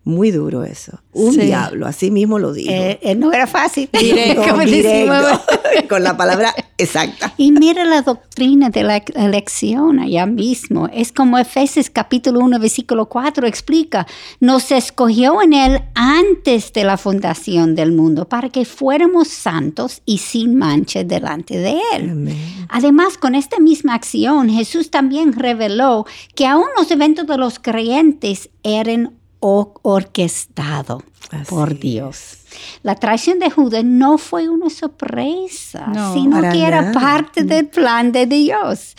Muy 0.06 0.32
duro 0.32 0.66
eso. 0.66 1.00
Un 1.14 1.38
diablo, 1.38 1.88
así 1.88 2.12
mismo 2.12 2.38
lo 2.38 2.52
digo. 2.52 2.72
Eh, 2.72 3.00
eh, 3.02 3.16
no 3.16 3.32
era 3.32 3.48
fácil. 3.48 3.90
con 5.90 6.04
la 6.04 6.18
palabra 6.18 6.54
exacta. 6.78 7.34
Y 7.38 7.54
mira 7.54 7.86
la 7.86 8.02
doctrina 8.02 8.70
de 8.70 8.84
la 8.84 8.98
elección 8.98 10.00
allá 10.00 10.26
mismo. 10.26 10.90
Es 10.92 11.14
como 11.14 11.38
Efesios 11.38 11.90
capítulo 11.90 12.42
1, 12.42 12.60
versículo 12.60 13.08
4 13.08 13.48
explica. 13.48 14.06
Nos 14.42 14.72
escogió 14.72 15.42
en 15.42 15.54
él 15.54 15.82
antes 15.96 16.74
de 16.74 16.84
la 16.84 16.98
fundación 16.98 17.74
del 17.74 17.94
mundo 17.94 18.28
para 18.28 18.50
que 18.50 18.66
fuéramos 18.66 19.30
santos 19.30 20.02
y 20.06 20.18
sin 20.18 20.58
mancha 20.58 21.06
delante 21.06 21.58
de 21.60 21.80
él. 21.94 22.36
Además, 22.68 23.18
con 23.18 23.36
esta 23.36 23.60
misma 23.60 23.94
acción, 23.94 24.50
Jesús 24.50 24.92
también 24.92 25.32
reveló 25.32 26.06
que 26.36 26.46
aún 26.46 26.66
los 26.78 26.92
eventos 26.92 27.26
de 27.26 27.38
los 27.38 27.60
creyentes 27.60 28.50
eran 28.64 29.23
orquestado 29.46 31.04
por 31.48 31.78
Dios. 31.78 32.38
La 32.84 32.96
traición 32.96 33.40
de 33.40 33.50
Judas 33.50 33.84
no 33.84 34.18
fue 34.18 34.50
una 34.50 34.70
sorpresa, 34.70 36.14
sino 36.14 36.42
que 36.52 36.66
era 36.66 36.92
parte 36.92 37.44
del 37.44 37.68
plan 37.68 38.12
de 38.12 38.26
Dios. 38.28 38.96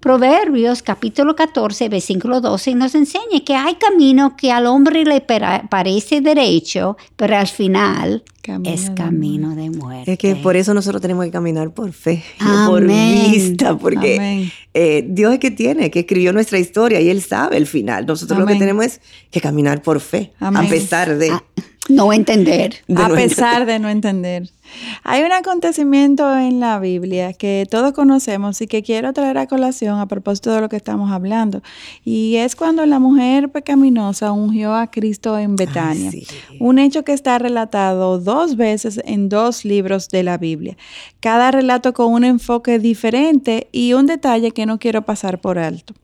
Proverbios 0.00 0.82
capítulo 0.82 1.34
14, 1.34 1.88
versículo 1.88 2.40
12 2.40 2.76
nos 2.76 2.94
enseña 2.94 3.40
que 3.44 3.56
hay 3.56 3.74
camino 3.74 4.36
que 4.36 4.52
al 4.52 4.66
hombre 4.66 5.04
le 5.04 5.20
parece 5.20 6.20
derecho, 6.20 6.96
pero 7.16 7.36
al 7.36 7.48
final 7.48 8.22
es 8.64 8.90
camino 8.90 9.56
de 9.56 9.70
muerte. 9.70 10.12
Es 10.12 10.18
que 10.18 10.36
por 10.36 10.54
eso 10.54 10.74
nosotros 10.74 11.02
tenemos 11.02 11.24
que 11.24 11.32
caminar 11.32 11.72
por 11.74 11.92
fe, 11.92 12.22
por 12.66 12.86
vista, 12.86 13.76
porque 13.76 14.52
eh, 14.74 15.04
Dios 15.08 15.32
es 15.32 15.40
que 15.40 15.50
tiene, 15.50 15.90
que 15.90 16.00
escribió 16.00 16.32
nuestra 16.32 16.58
historia 16.58 17.00
y 17.00 17.10
Él 17.10 17.20
sabe 17.20 17.56
el 17.56 17.66
final. 17.66 18.06
Nosotros 18.06 18.38
lo 18.38 18.46
que 18.46 18.54
tenemos 18.54 18.84
es 18.84 19.00
que 19.32 19.40
caminar 19.40 19.82
por 19.82 20.00
fe, 20.00 20.32
a 20.38 20.62
pesar 20.68 21.18
de... 21.18 21.30
Ah, 21.30 21.42
no 21.88 22.12
entender. 22.12 22.76
a 22.94 23.08
pesar 23.08 23.66
de 23.66 23.78
no 23.78 23.88
entender. 23.88 24.50
Hay 25.04 25.22
un 25.22 25.32
acontecimiento 25.32 26.36
en 26.36 26.60
la 26.60 26.78
Biblia 26.80 27.32
que 27.32 27.66
todos 27.70 27.92
conocemos 27.92 28.60
y 28.60 28.66
que 28.66 28.82
quiero 28.82 29.12
traer 29.12 29.38
a 29.38 29.46
colación 29.46 29.98
a 30.00 30.06
propósito 30.06 30.52
de 30.52 30.60
lo 30.60 30.68
que 30.68 30.76
estamos 30.76 31.10
hablando. 31.12 31.62
Y 32.04 32.36
es 32.36 32.56
cuando 32.56 32.84
la 32.86 32.98
mujer 32.98 33.50
pecaminosa 33.50 34.32
ungió 34.32 34.74
a 34.74 34.88
Cristo 34.90 35.38
en 35.38 35.56
Betania. 35.56 36.10
Un 36.58 36.78
hecho 36.78 37.04
que 37.04 37.12
está 37.12 37.38
relatado 37.38 38.18
dos 38.18 38.56
veces 38.56 39.00
en 39.04 39.28
dos 39.28 39.64
libros 39.64 40.08
de 40.08 40.22
la 40.22 40.38
Biblia. 40.38 40.76
Cada 41.20 41.50
relato 41.50 41.92
con 41.92 42.12
un 42.12 42.24
enfoque 42.24 42.78
diferente 42.78 43.68
y 43.72 43.92
un 43.92 44.06
detalle 44.06 44.50
que 44.50 44.66
no 44.66 44.78
quiero 44.78 45.02
pasar 45.02 45.40
por 45.40 45.58
alto. 45.58 45.94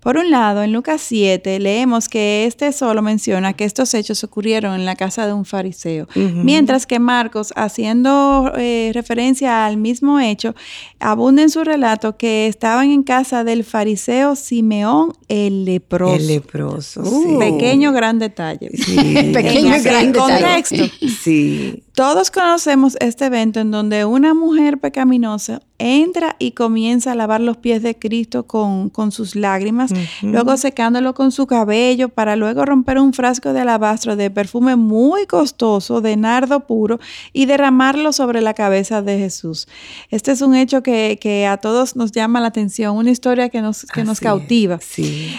Por 0.00 0.16
un 0.16 0.30
lado, 0.30 0.62
en 0.62 0.72
Lucas 0.72 1.02
7 1.02 1.60
leemos 1.60 2.08
que 2.08 2.46
este 2.46 2.72
solo 2.72 3.02
menciona 3.02 3.52
que 3.52 3.64
estos 3.64 3.92
hechos 3.92 4.24
ocurrieron 4.24 4.74
en 4.74 4.86
la 4.86 4.96
casa 4.96 5.26
de 5.26 5.34
un 5.34 5.44
fariseo, 5.44 6.08
mientras 6.14 6.86
que 6.86 6.98
Marcos, 6.98 7.52
haciendo 7.54 8.52
eh, 8.56 8.92
referencia 8.94 9.66
al 9.66 9.76
mismo 9.76 10.18
hecho, 10.18 10.54
abunda 11.00 11.42
en 11.42 11.50
su 11.50 11.64
relato 11.64 12.16
que 12.16 12.46
estaban 12.46 12.90
en 12.90 13.02
casa 13.02 13.44
del 13.44 13.62
fariseo 13.62 14.36
Simeón 14.36 15.12
el 15.28 15.64
leproso. 15.64 16.14
El 16.14 16.26
leproso. 16.26 17.02
Uh, 17.02 17.38
pequeño 17.38 17.92
gran 17.92 18.18
detalle. 18.18 18.70
pequeño 19.32 19.74
gran 19.82 20.12
contexto. 20.12 20.84
Sí. 21.22 21.84
Todos 21.94 22.30
conocemos 22.30 22.96
este 23.00 23.26
evento 23.26 23.60
en 23.60 23.70
donde 23.70 24.06
una 24.06 24.32
mujer 24.32 24.78
pecaminosa 24.78 25.60
entra 25.80 26.36
y 26.38 26.52
comienza 26.52 27.12
a 27.12 27.14
lavar 27.14 27.40
los 27.40 27.56
pies 27.56 27.82
de 27.82 27.98
Cristo 27.98 28.46
con, 28.46 28.90
sus 29.10 29.34
lágrimas, 29.34 29.89
luego 30.22 30.56
secándolo 30.56 31.14
con 31.14 31.32
su 31.32 31.46
cabello 31.46 32.08
para 32.08 32.36
luego 32.36 32.64
romper 32.64 32.98
un 32.98 33.12
frasco 33.12 33.52
de 33.52 33.60
alabastro 33.60 34.16
de 34.16 34.30
perfume 34.30 34.76
muy 34.76 35.26
costoso, 35.26 36.00
de 36.00 36.16
nardo 36.16 36.60
puro, 36.60 37.00
y 37.32 37.46
derramarlo 37.46 38.12
sobre 38.12 38.40
la 38.40 38.54
cabeza 38.54 39.02
de 39.02 39.18
Jesús. 39.18 39.68
Este 40.10 40.32
es 40.32 40.40
un 40.40 40.54
hecho 40.54 40.82
que, 40.82 41.46
a 41.50 41.56
todos 41.56 41.96
nos 41.96 42.12
llama 42.12 42.40
la 42.40 42.48
atención, 42.48 42.96
una 42.96 43.10
historia 43.10 43.48
que 43.48 43.62
nos, 43.62 43.84
que 43.86 44.04
nos 44.04 44.20
cautiva. 44.20 44.78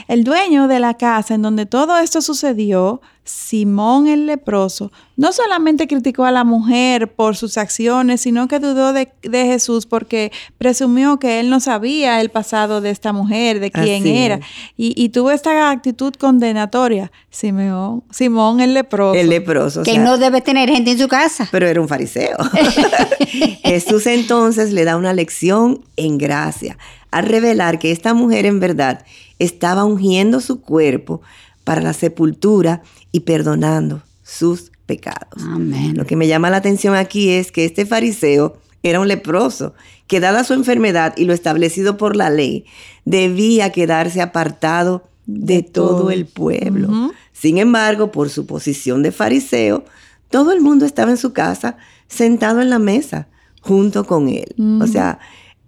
El 0.08 0.24
dueño 0.24 0.68
de 0.68 0.80
la 0.80 0.96
casa 0.96 1.36
en 1.36 1.42
donde 1.42 1.66
todo 1.66 1.98
esto 1.98 2.22
sucedió 2.22 3.02
Simón 3.24 4.08
el 4.08 4.26
leproso 4.26 4.92
no 5.16 5.32
solamente 5.32 5.88
criticó 5.88 6.26
a 6.26 6.32
la 6.32 6.44
mujer 6.44 7.14
por 7.14 7.36
sus 7.36 7.60
acciones, 7.60 8.22
sino 8.22 8.48
que 8.48 8.58
dudó 8.58 8.92
de, 8.92 9.12
Jesús 9.22 9.86
porque 9.86 10.32
presumió 10.58 11.20
que 11.20 11.40
él 11.40 11.52
no 11.52 11.60
sabía 11.60 12.22
el 12.22 12.30
pasado 12.30 12.82
de 12.82 12.90
esta 12.90 13.14
mujer, 13.14 13.60
de 13.60 13.70
quién 13.70 14.08
era. 14.08 14.40
Y, 14.76 15.10
tuvo 15.10 15.30
esta 15.30 15.70
actitud 15.70 16.14
condenatoria. 16.16 17.12
Simón, 17.30 18.04
Simón 18.10 18.62
el 18.62 18.74
leproso. 18.74 19.14
El 19.14 19.30
leproso. 19.30 19.84
Que 19.84 20.00
no 20.00 20.18
debe 20.18 20.42
tener 20.42 20.70
gente 20.70 20.92
en 20.92 20.98
su 20.98 21.08
casa. 21.08 21.48
Pero 21.52 21.68
era 21.68 21.80
un 21.80 21.88
fariseo. 21.88 22.38
Jesús 23.64 24.08
entonces 24.08 24.74
le 24.74 24.86
da 24.86 24.98
una 24.98 25.14
lección 25.14 25.84
en 25.98 26.18
gracia 26.18 26.78
al 27.12 27.28
revelar 27.28 27.78
que 27.78 27.92
esta 27.92 28.16
mujer 28.16 28.48
en 28.48 28.60
verdad 28.60 29.06
estaba 29.38 29.84
ungiendo 29.84 30.40
su 30.40 30.62
cuerpo 30.62 31.22
para 31.64 31.82
la 31.82 31.94
sepultura 31.94 32.82
y 33.12 33.22
perdonando 33.22 34.04
sus 34.24 34.72
pecados. 34.86 35.44
Amén. 35.44 35.96
Lo 35.96 36.06
que 36.06 36.16
me 36.16 36.28
llama 36.28 36.50
la 36.50 36.58
atención 36.58 36.96
aquí 36.96 37.30
es 37.30 37.52
que 37.52 37.66
este 37.66 37.86
fariseo 37.86 38.58
era 38.84 39.00
un 39.00 39.08
leproso, 39.08 39.74
que 40.08 40.20
dada 40.20 40.44
su 40.44 40.54
enfermedad 40.54 41.14
y 41.16 41.26
lo 41.26 41.34
establecido 41.34 41.98
por 41.98 42.16
la 42.16 42.30
ley, 42.30 42.66
debía 43.06 43.72
quedarse 43.72 44.22
apartado 44.22 45.08
de, 45.26 45.64
todo. 45.64 46.12
el 46.12 46.26
pueblo. 46.26 47.12
Sin 47.32 47.58
embargo, 47.58 48.12
por 48.12 48.30
su 48.30 48.46
posición 48.46 49.04
de 49.04 49.12
fariseo, 49.12 49.86
todo 50.30 50.52
el 50.52 50.62
mundo 50.62 50.86
estaba 50.86 51.12
en 51.12 51.18
su 51.18 51.34
casa 51.34 51.78
sentado 52.08 52.62
en 52.62 52.70
la 52.70 52.80
mesa 52.80 53.28
junto 53.62 54.06
con 54.06 54.30
él. 54.30 54.56
O 54.82 54.88
sea, 54.88 55.20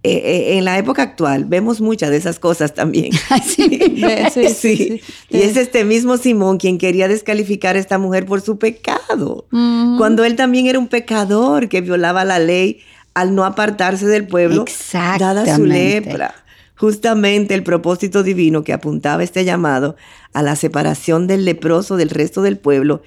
eh, 0.06 0.20
eh, 0.22 0.58
en 0.58 0.66
la 0.66 0.76
época 0.76 1.00
actual 1.00 1.46
vemos 1.46 1.80
muchas 1.80 2.10
de 2.10 2.18
esas 2.18 2.38
cosas 2.38 2.74
también. 2.74 3.10
sí, 3.46 4.50
sí, 4.54 5.00
Y 5.30 5.38
es 5.38 5.56
este 5.56 5.86
mismo 5.86 6.18
Simón 6.18 6.58
quien 6.58 6.76
quería 6.76 7.08
descalificar 7.08 7.76
a 7.76 7.78
esta 7.78 7.96
mujer 7.96 8.26
por 8.26 8.42
su 8.42 8.58
pecado, 8.58 9.46
cuando 9.50 10.24
él 10.24 10.36
también 10.36 10.66
era 10.66 10.78
un 10.78 10.88
pecador 10.88 11.70
que 11.70 11.80
violaba 11.80 12.26
la 12.26 12.38
ley 12.38 12.80
al 13.14 13.34
no 13.34 13.46
apartarse 13.46 14.06
del 14.06 14.26
pueblo, 14.26 14.66
dada 14.92 15.56
su 15.56 15.64
lepra. 15.64 16.34
Justamente 16.76 17.54
el 17.54 17.62
propósito 17.62 18.22
divino 18.22 18.62
que 18.62 18.74
apuntaba 18.74 19.22
este 19.22 19.46
llamado 19.46 19.96
a 20.34 20.42
la 20.42 20.54
separación 20.54 21.26
del 21.26 21.46
leproso 21.46 21.96
del 21.96 22.10
resto 22.10 22.42
del 22.42 22.58
pueblo 22.58 23.00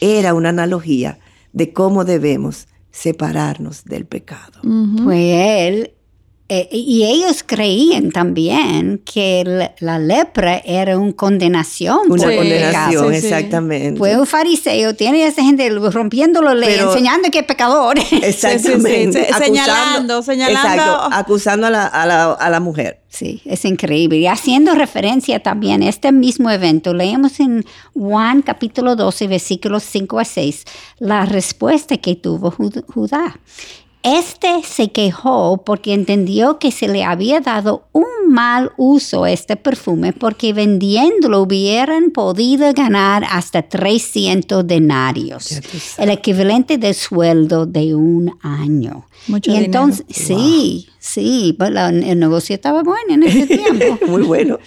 era 0.00 0.34
una 0.34 0.50
analogía 0.50 1.18
de 1.52 1.72
cómo 1.72 2.04
debemos 2.04 2.68
separarnos 2.92 3.84
del 3.86 4.06
pecado. 4.06 4.60
Pues 5.02 5.18
él 5.18 5.94
eh, 6.56 6.68
y 6.70 7.02
ellos 7.04 7.42
creían 7.44 8.12
también 8.12 9.02
que 9.04 9.72
la, 9.80 9.98
lepra 9.98 10.62
era 10.64 10.96
una 10.96 11.12
condenación. 11.12 11.98
Una 12.08 12.24
condenación, 12.24 13.12
exactamente. 13.12 13.98
Fue 13.98 14.16
un 14.16 14.24
fariseo, 14.24 14.94
tiene 14.94 15.24
a 15.24 15.28
esa 15.28 15.42
gente 15.42 15.68
rompiendo 15.68 16.42
la 16.42 16.54
ley, 16.54 16.78
enseñando 16.78 17.28
que 17.32 17.40
es 17.40 17.44
pecador. 17.44 17.98
Exactamente. 18.12 19.26
señalando, 19.36 20.22
señalando. 20.22 20.82
Exacto, 20.84 21.08
acusando 21.10 21.66
a 21.66 21.70
la, 21.70 21.86
a, 21.86 22.06
la, 22.06 22.32
a 22.32 22.50
la, 22.50 22.60
mujer. 22.60 23.00
Sí, 23.08 23.42
es 23.44 23.64
increíble. 23.64 24.18
Y 24.18 24.28
haciendo 24.28 24.76
referencia 24.76 25.40
también 25.40 25.82
a 25.82 25.88
este 25.88 26.12
mismo 26.12 26.50
evento, 26.50 26.94
leemos 26.94 27.40
en 27.40 27.64
Juan 27.94 28.42
capítulo 28.42 28.94
12, 28.94 29.26
versículos 29.26 29.82
5 29.82 30.20
a 30.20 30.24
6, 30.24 30.64
la 31.00 31.26
respuesta 31.26 31.96
que 31.96 32.14
tuvo 32.14 32.52
Judá. 32.52 33.40
Este 34.04 34.62
se 34.62 34.92
quejó 34.92 35.62
porque 35.64 35.94
entendió 35.94 36.58
que 36.58 36.70
se 36.70 36.88
le 36.88 37.04
había 37.04 37.40
dado 37.40 37.88
un 37.92 38.04
mal 38.28 38.72
uso 38.76 39.24
a 39.24 39.30
este 39.30 39.56
perfume 39.56 40.12
porque 40.12 40.52
vendiéndolo 40.52 41.40
hubieran 41.40 42.10
podido 42.10 42.70
ganar 42.74 43.24
hasta 43.24 43.62
300 43.62 44.66
denarios, 44.66 45.58
el 45.96 46.10
equivalente 46.10 46.76
del 46.76 46.94
sueldo 46.94 47.64
de 47.64 47.94
un 47.94 48.36
año. 48.42 49.06
Mucho 49.26 49.50
y 49.50 49.56
entonces, 49.56 50.04
sí, 50.10 50.86
sí, 50.98 51.54
pues 51.58 51.70
el 51.70 52.18
negocio 52.18 52.54
estaba 52.54 52.82
bueno 52.82 53.14
en 53.14 53.22
ese 53.22 53.46
tiempo. 53.46 53.98
Muy 54.06 54.22
bueno. 54.22 54.58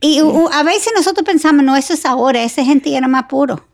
Y 0.00 0.20
a 0.52 0.62
veces 0.62 0.92
nosotros 0.94 1.26
pensamos, 1.26 1.64
no, 1.64 1.74
eso 1.74 1.92
es 1.92 2.06
ahora, 2.06 2.44
esa 2.44 2.64
gente 2.64 2.96
era 2.96 3.08
más 3.08 3.24
puro. 3.24 3.67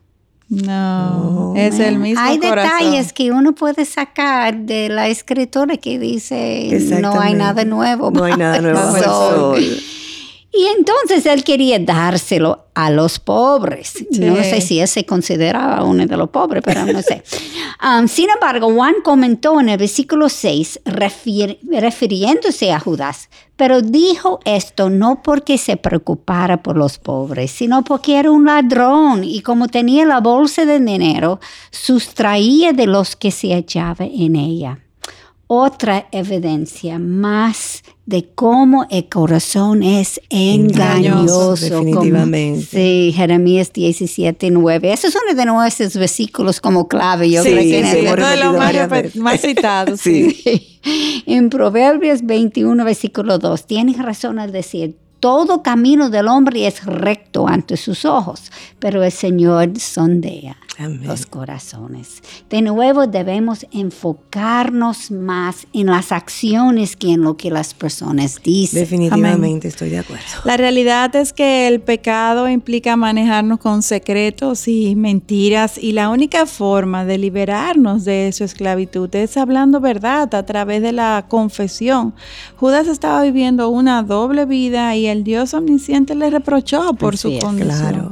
No, 0.62 1.54
es 1.56 1.78
el 1.80 1.98
mismo 1.98 2.22
Hay 2.22 2.38
detalles 2.38 3.12
que 3.12 3.32
uno 3.32 3.54
puede 3.54 3.84
sacar 3.84 4.56
de 4.56 4.88
la 4.88 5.08
escritura 5.08 5.76
que 5.76 5.98
dice 5.98 6.70
no 7.00 7.20
hay 7.20 7.34
nada 7.34 7.64
nuevo. 7.64 8.10
No 8.10 8.24
hay 8.24 8.36
nada 8.36 8.60
nuevo. 8.60 9.56
Y 10.56 10.66
entonces 10.76 11.26
él 11.26 11.42
quería 11.42 11.80
dárselo 11.80 12.66
a 12.74 12.90
los 12.90 13.18
pobres. 13.18 14.06
No 14.18 14.36
sé 14.36 14.60
si 14.60 14.78
él 14.78 14.86
se 14.86 15.04
consideraba 15.04 15.82
uno 15.82 16.06
de 16.06 16.16
los 16.16 16.30
pobres, 16.30 16.62
pero 16.64 16.86
no 16.86 17.02
sé. 17.02 17.22
Um, 17.82 18.08
sin 18.08 18.30
embargo, 18.30 18.72
Juan 18.72 18.94
comentó 19.02 19.60
en 19.60 19.68
el 19.68 19.76
versículo 19.76 20.30
6, 20.30 20.80
refiriéndose 20.86 22.72
a 22.72 22.80
Judas, 22.80 23.28
pero 23.56 23.82
dijo 23.82 24.40
esto 24.46 24.88
no 24.88 25.22
porque 25.22 25.58
se 25.58 25.76
preocupara 25.76 26.62
por 26.62 26.78
los 26.78 26.98
pobres, 26.98 27.50
sino 27.50 27.84
porque 27.84 28.18
era 28.18 28.30
un 28.30 28.46
ladrón 28.46 29.22
y 29.22 29.42
como 29.42 29.68
tenía 29.68 30.06
la 30.06 30.20
bolsa 30.20 30.64
de 30.64 30.80
dinero, 30.80 31.40
sustraía 31.70 32.72
de 32.72 32.86
los 32.86 33.16
que 33.16 33.30
se 33.30 33.52
hallaba 33.52 34.06
en 34.06 34.36
ella 34.36 34.78
otra 35.46 36.06
evidencia 36.10 36.98
más 36.98 37.82
de 38.06 38.28
cómo 38.34 38.86
el 38.90 39.08
corazón 39.08 39.82
es 39.82 40.20
engañoso. 40.28 41.54
definitivamente. 41.56 42.66
sí, 42.66 43.12
Jeremías 43.14 43.72
17, 43.72 44.50
9. 44.50 44.92
Eso 44.92 45.08
es 45.08 45.16
uno 45.16 45.34
de 45.34 45.46
nuestros 45.46 45.96
versículos 45.96 46.60
como 46.60 46.88
clave. 46.88 47.30
Yo 47.30 47.42
creo 47.42 47.58
que 47.58 47.80
es 47.80 48.12
uno 48.12 48.26
de 48.26 48.36
los 48.36 48.56
más, 48.56 49.16
más 49.16 49.40
citados. 49.40 50.00
sí. 50.02 50.80
En 51.26 51.48
Proverbios 51.48 52.22
21, 52.22 52.84
versículo 52.84 53.38
2, 53.38 53.66
tienes 53.66 53.98
razón 53.98 54.38
al 54.38 54.52
decir, 54.52 54.96
todo 55.24 55.62
camino 55.62 56.10
del 56.10 56.28
hombre 56.28 56.66
es 56.66 56.84
recto 56.84 57.48
ante 57.48 57.78
sus 57.78 58.04
ojos, 58.04 58.52
pero 58.78 59.02
el 59.02 59.10
Señor 59.10 59.80
sondea 59.80 60.54
los 61.02 61.26
corazones. 61.26 62.20
De 62.50 62.60
nuevo 62.60 63.06
debemos 63.06 63.66
enfocarnos 63.72 65.10
más 65.10 65.66
en 65.72 65.86
las 65.86 66.10
acciones 66.10 66.96
que 66.96 67.12
en 67.12 67.22
lo 67.22 67.36
que 67.36 67.50
las 67.50 67.74
personas 67.74 68.40
dicen. 68.42 68.80
Definitivamente 68.80 69.68
estoy 69.68 69.90
de 69.90 69.98
acuerdo. 69.98 70.24
La 70.44 70.56
realidad 70.56 71.14
es 71.14 71.32
que 71.32 71.68
el 71.68 71.80
pecado 71.80 72.48
implica 72.48 72.96
manejarnos 72.96 73.60
con 73.60 73.82
secretos 73.82 74.66
y 74.66 74.96
mentiras 74.96 75.78
y 75.78 75.92
la 75.92 76.08
única 76.08 76.46
forma 76.46 77.04
de 77.04 77.18
liberarnos 77.18 78.04
de 78.04 78.32
su 78.32 78.44
esclavitud 78.44 79.14
es 79.14 79.36
hablando 79.36 79.80
verdad 79.80 80.34
a 80.34 80.44
través 80.44 80.82
de 80.82 80.92
la 80.92 81.26
confesión. 81.28 82.14
Judas 82.56 82.88
estaba 82.88 83.22
viviendo 83.22 83.68
una 83.68 84.02
doble 84.02 84.44
vida 84.44 84.96
y 84.96 85.06
el 85.06 85.13
Dios 85.22 85.54
omnisciente 85.54 86.14
le 86.14 86.30
reprochó 86.30 86.94
por 86.94 87.16
su 87.16 87.38
condición. 87.38 88.10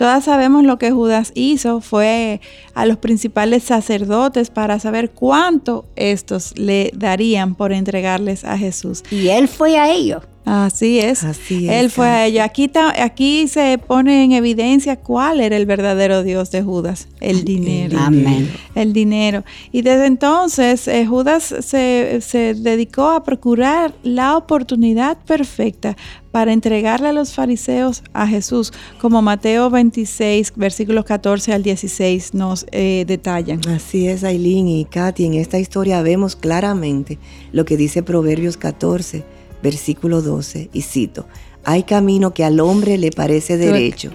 Todas 0.00 0.24
sabemos 0.24 0.64
lo 0.64 0.78
que 0.78 0.92
Judas 0.92 1.30
hizo, 1.34 1.82
fue 1.82 2.40
a 2.72 2.86
los 2.86 2.96
principales 2.96 3.64
sacerdotes 3.64 4.48
para 4.48 4.78
saber 4.78 5.10
cuánto 5.10 5.84
estos 5.94 6.56
le 6.56 6.90
darían 6.94 7.54
por 7.54 7.70
entregarles 7.70 8.44
a 8.44 8.56
Jesús. 8.56 9.04
Y 9.10 9.28
él 9.28 9.46
fue 9.46 9.76
a 9.78 9.92
ellos. 9.92 10.22
Así 10.52 10.98
es. 10.98 11.22
Así 11.22 11.68
es. 11.68 11.74
Él 11.76 11.90
fue 11.92 12.08
a 12.08 12.26
ello. 12.26 12.42
Aquí, 12.42 12.68
aquí 12.98 13.46
se 13.46 13.78
pone 13.78 14.24
en 14.24 14.32
evidencia 14.32 14.96
cuál 14.96 15.40
era 15.40 15.56
el 15.56 15.64
verdadero 15.64 16.24
Dios 16.24 16.50
de 16.50 16.60
Judas, 16.60 17.06
el 17.20 17.44
dinero. 17.44 17.96
Amén. 18.00 18.50
El 18.74 18.92
dinero. 18.92 19.44
Y 19.70 19.82
desde 19.82 20.06
entonces 20.06 20.88
eh, 20.88 21.06
Judas 21.06 21.54
se, 21.60 22.18
se 22.20 22.54
dedicó 22.54 23.10
a 23.10 23.22
procurar 23.22 23.94
la 24.02 24.36
oportunidad 24.36 25.18
perfecta 25.18 25.96
para 26.32 26.52
entregarle 26.52 27.08
a 27.08 27.12
los 27.12 27.32
fariseos 27.32 28.02
a 28.12 28.26
Jesús, 28.26 28.72
como 29.00 29.22
Mateo 29.22 29.70
26, 29.70 30.54
versículos 30.56 31.04
14 31.04 31.52
al 31.52 31.62
16 31.62 32.34
nos 32.34 32.66
eh, 32.72 33.04
detallan. 33.06 33.60
Así 33.68 34.08
es, 34.08 34.24
Aileen 34.24 34.66
y 34.66 34.84
Katy, 34.84 35.26
en 35.26 35.34
esta 35.34 35.60
historia 35.60 36.02
vemos 36.02 36.34
claramente 36.34 37.18
lo 37.52 37.64
que 37.64 37.76
dice 37.76 38.02
Proverbios 38.02 38.56
14 38.56 39.39
versículo 39.62 40.22
12, 40.22 40.70
y 40.72 40.82
cito, 40.82 41.26
hay 41.64 41.82
camino 41.82 42.32
que 42.32 42.44
al 42.44 42.60
hombre 42.60 42.98
le 42.98 43.10
parece 43.10 43.56
derecho, 43.56 44.10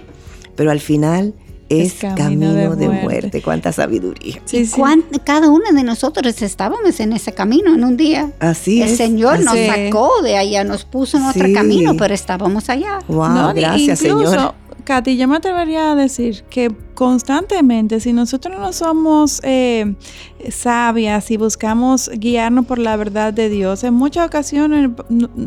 pero 0.55 0.71
al 0.71 0.79
final 0.79 1.33
es, 1.69 1.93
camino, 1.93 2.75
de, 2.75 2.89
muerte. 2.89 3.41
Cuánta 3.41 3.71
sabiduría. 3.71 4.41
Sí, 4.45 4.69
Cada 5.23 5.49
uno 5.49 5.71
de 5.71 5.83
nosotros 5.83 6.41
estábamos 6.41 6.99
en 6.99 7.13
ese 7.13 7.33
camino 7.33 7.73
en 7.73 7.83
un 7.83 7.97
día. 7.97 8.31
Así 8.39 8.81
El 8.81 8.95
Señor 8.95 9.39
nos 9.39 9.57
sacó 9.57 10.21
de 10.21 10.37
allá, 10.37 10.63
nos 10.63 10.85
puso 10.85 11.17
en 11.17 11.25
otro 11.25 11.47
camino, 11.53 11.95
pero 11.97 12.13
estábamos 12.13 12.69
allá. 12.69 12.99
Wow, 13.07 13.53
gracias, 13.55 13.99
Señor. 13.99 14.53
Katy, 14.83 15.17
yo 15.17 15.27
me 15.27 15.37
atrevería 15.37 15.93
a 15.93 15.95
decir 15.95 16.43
que 16.47 16.71
constantemente, 16.93 17.99
si 17.99 18.13
nosotros 18.13 18.59
no 18.59 18.71
somos 18.71 19.41
eh, 19.43 19.95
sabias 20.51 21.31
y 21.31 21.37
buscamos 21.37 22.09
guiarnos 22.13 22.65
por 22.65 22.79
la 22.79 22.95
verdad 22.95 23.33
de 23.33 23.49
Dios, 23.49 23.83
en 23.83 23.93
muchas 23.93 24.27
ocasiones 24.27 24.89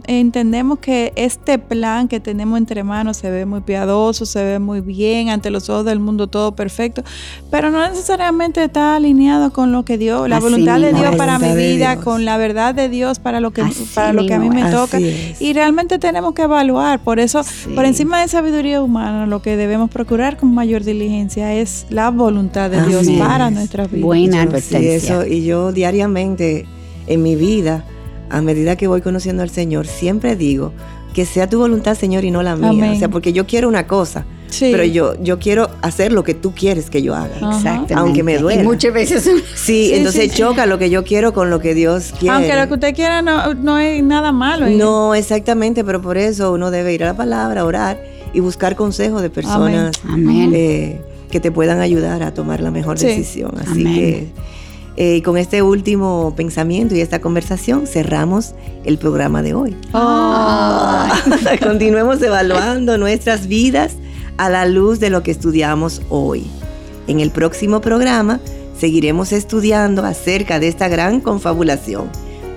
entendemos 0.06 0.78
que 0.78 1.12
este 1.16 1.58
plan 1.58 2.08
que 2.08 2.20
tenemos 2.20 2.58
entre 2.58 2.84
manos 2.84 3.16
se 3.16 3.30
ve 3.30 3.46
muy 3.46 3.60
piadoso, 3.60 4.26
se 4.26 4.42
ve 4.42 4.58
muy 4.58 4.80
bien 4.80 5.28
ante 5.28 5.50
los 5.50 5.68
ojos 5.70 5.84
del 5.84 6.00
mundo, 6.00 6.26
todo 6.26 6.52
perfecto, 6.52 7.02
pero 7.50 7.70
no 7.70 7.86
necesariamente 7.88 8.62
está 8.64 8.96
alineado 8.96 9.52
con 9.52 9.72
lo 9.72 9.84
que 9.84 9.98
Dios, 9.98 10.28
la 10.28 10.40
voluntad 10.40 10.80
de 10.80 10.92
Dios 10.92 11.16
para 11.16 11.38
mi 11.38 11.54
vida, 11.54 11.96
con 11.96 12.24
la 12.24 12.36
verdad 12.36 12.74
de 12.74 12.88
Dios 12.88 13.18
para 13.18 13.40
lo 13.40 13.50
que, 13.52 13.64
para 13.94 14.12
lo 14.12 14.26
que 14.26 14.34
a 14.34 14.38
mí 14.38 14.50
me 14.50 14.70
toca. 14.70 14.98
Y 15.00 15.52
realmente 15.52 15.98
tenemos 15.98 16.34
que 16.34 16.42
evaluar, 16.42 17.00
por 17.00 17.20
eso, 17.20 17.42
por 17.74 17.84
encima 17.84 18.20
de 18.20 18.28
sabiduría 18.28 18.82
humana, 18.82 19.26
lo 19.26 19.42
que 19.42 19.56
debemos 19.56 19.90
procurar 19.90 20.36
con 20.36 20.54
mayor 20.54 20.84
diligencia 20.84 21.54
es 21.54 21.86
la 21.90 22.10
voluntad 22.10 22.70
de 22.70 22.84
Dios 22.86 23.06
para 23.18 23.50
nuestras 23.50 23.90
vidas. 23.90 24.04
Buena 24.04 24.42
advertencia. 24.42 24.87
Eso, 24.96 25.26
y 25.26 25.44
yo 25.44 25.72
diariamente 25.72 26.66
en 27.06 27.22
mi 27.22 27.36
vida, 27.36 27.84
a 28.30 28.40
medida 28.40 28.76
que 28.76 28.86
voy 28.86 29.00
conociendo 29.00 29.42
al 29.42 29.50
Señor, 29.50 29.86
siempre 29.86 30.36
digo 30.36 30.72
que 31.14 31.26
sea 31.26 31.48
tu 31.48 31.58
voluntad, 31.58 31.96
Señor, 31.96 32.24
y 32.24 32.30
no 32.30 32.42
la 32.42 32.56
mía. 32.56 32.92
O 32.92 32.98
sea, 32.98 33.08
porque 33.08 33.32
yo 33.32 33.46
quiero 33.46 33.68
una 33.68 33.86
cosa. 33.86 34.24
Pero 34.60 34.84
yo, 34.84 35.20
yo 35.22 35.38
quiero 35.38 35.68
hacer 35.82 36.12
lo 36.12 36.24
que 36.24 36.34
tú 36.34 36.54
quieres 36.54 36.90
que 36.90 37.02
yo 37.02 37.14
haga. 37.14 37.34
Exactamente. 37.34 37.94
Aunque 37.94 38.22
me 38.22 38.38
duele. 38.38 38.62
muchas 38.62 38.92
veces. 38.92 39.28
Sí, 39.54 39.90
entonces 39.92 40.34
choca 40.34 40.64
lo 40.66 40.78
que 40.78 40.88
yo 40.88 41.04
quiero 41.04 41.32
con 41.34 41.50
lo 41.50 41.60
que 41.60 41.74
Dios 41.74 42.14
quiere. 42.18 42.34
Aunque 42.34 42.56
lo 42.56 42.68
que 42.68 42.74
usted 42.74 42.94
quiera 42.94 43.22
no, 43.22 43.54
no 43.54 43.74
hay 43.74 44.00
nada 44.02 44.32
malo. 44.32 44.68
No, 44.68 45.14
exactamente, 45.14 45.84
pero 45.84 46.00
por 46.00 46.16
eso 46.16 46.52
uno 46.52 46.70
debe 46.70 46.94
ir 46.94 47.04
a 47.04 47.08
la 47.08 47.16
palabra, 47.16 47.64
orar 47.64 48.00
y 48.32 48.40
buscar 48.40 48.76
consejos 48.76 49.20
de 49.22 49.30
personas 49.30 50.00
eh, 50.52 51.00
que 51.30 51.40
te 51.40 51.50
puedan 51.50 51.80
ayudar 51.80 52.22
a 52.22 52.32
tomar 52.32 52.60
la 52.60 52.70
mejor 52.70 52.98
decisión. 52.98 53.52
Así 53.60 53.84
que 53.84 54.28
eh, 55.00 55.22
con 55.22 55.38
este 55.38 55.62
último 55.62 56.34
pensamiento 56.36 56.96
y 56.96 57.00
esta 57.00 57.20
conversación 57.20 57.86
cerramos 57.86 58.56
el 58.84 58.98
programa 58.98 59.42
de 59.42 59.54
hoy. 59.54 59.76
Continuemos 61.62 62.20
evaluando 62.20 62.98
nuestras 62.98 63.46
vidas 63.46 63.92
a 64.38 64.48
la 64.48 64.66
luz 64.66 64.98
de 64.98 65.10
lo 65.10 65.22
que 65.22 65.30
estudiamos 65.30 66.02
hoy. 66.08 66.48
En 67.06 67.20
el 67.20 67.30
próximo 67.30 67.80
programa 67.80 68.40
seguiremos 68.76 69.30
estudiando 69.30 70.04
acerca 70.04 70.58
de 70.58 70.66
esta 70.66 70.88
gran 70.88 71.20
confabulación. 71.20 72.10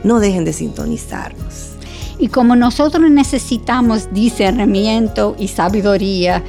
No 0.04 0.19
dejen 0.19 0.43
de 0.43 0.54
sintonizarnos. 0.54 1.73
Y 2.17 2.30
como 2.30 2.56
nosotros 2.56 3.08
necesitamos 3.12 4.12
discernimiento 4.13 5.36
y 5.38 5.47
sabiduría, 5.49 6.43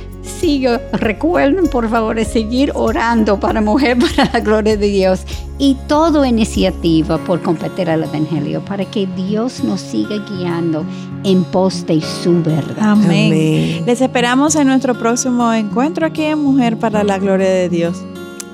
recuerden 0.92 1.68
por 1.68 1.88
favor 1.88 2.22
seguir 2.24 2.72
orando 2.74 3.38
para 3.38 3.60
mujer 3.60 3.96
para 4.16 4.30
la 4.32 4.40
gloria 4.40 4.76
de 4.76 4.88
Dios 4.88 5.24
y 5.58 5.76
toda 5.86 6.26
iniciativa 6.26 7.18
por 7.18 7.40
competir 7.42 7.88
al 7.88 8.04
Evangelio 8.04 8.64
para 8.64 8.84
que 8.84 9.06
Dios 9.06 9.62
nos 9.62 9.80
siga 9.80 10.16
guiando 10.28 10.84
en 11.24 11.44
pos 11.44 11.86
de 11.86 12.00
su 12.00 12.42
verdad. 12.42 12.76
Amén. 12.80 13.84
Les 13.86 14.00
esperamos 14.00 14.56
en 14.56 14.66
nuestro 14.66 14.98
próximo 14.98 15.52
encuentro 15.52 16.06
aquí 16.06 16.22
en 16.24 16.40
Mujer 16.40 16.78
para 16.78 17.04
la 17.04 17.18
gloria 17.18 17.48
de 17.48 17.68
Dios. 17.68 18.02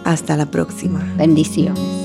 Hasta 0.05 0.37
la 0.37 0.47
próxima. 0.47 1.01
Bendiciones. 1.17 1.98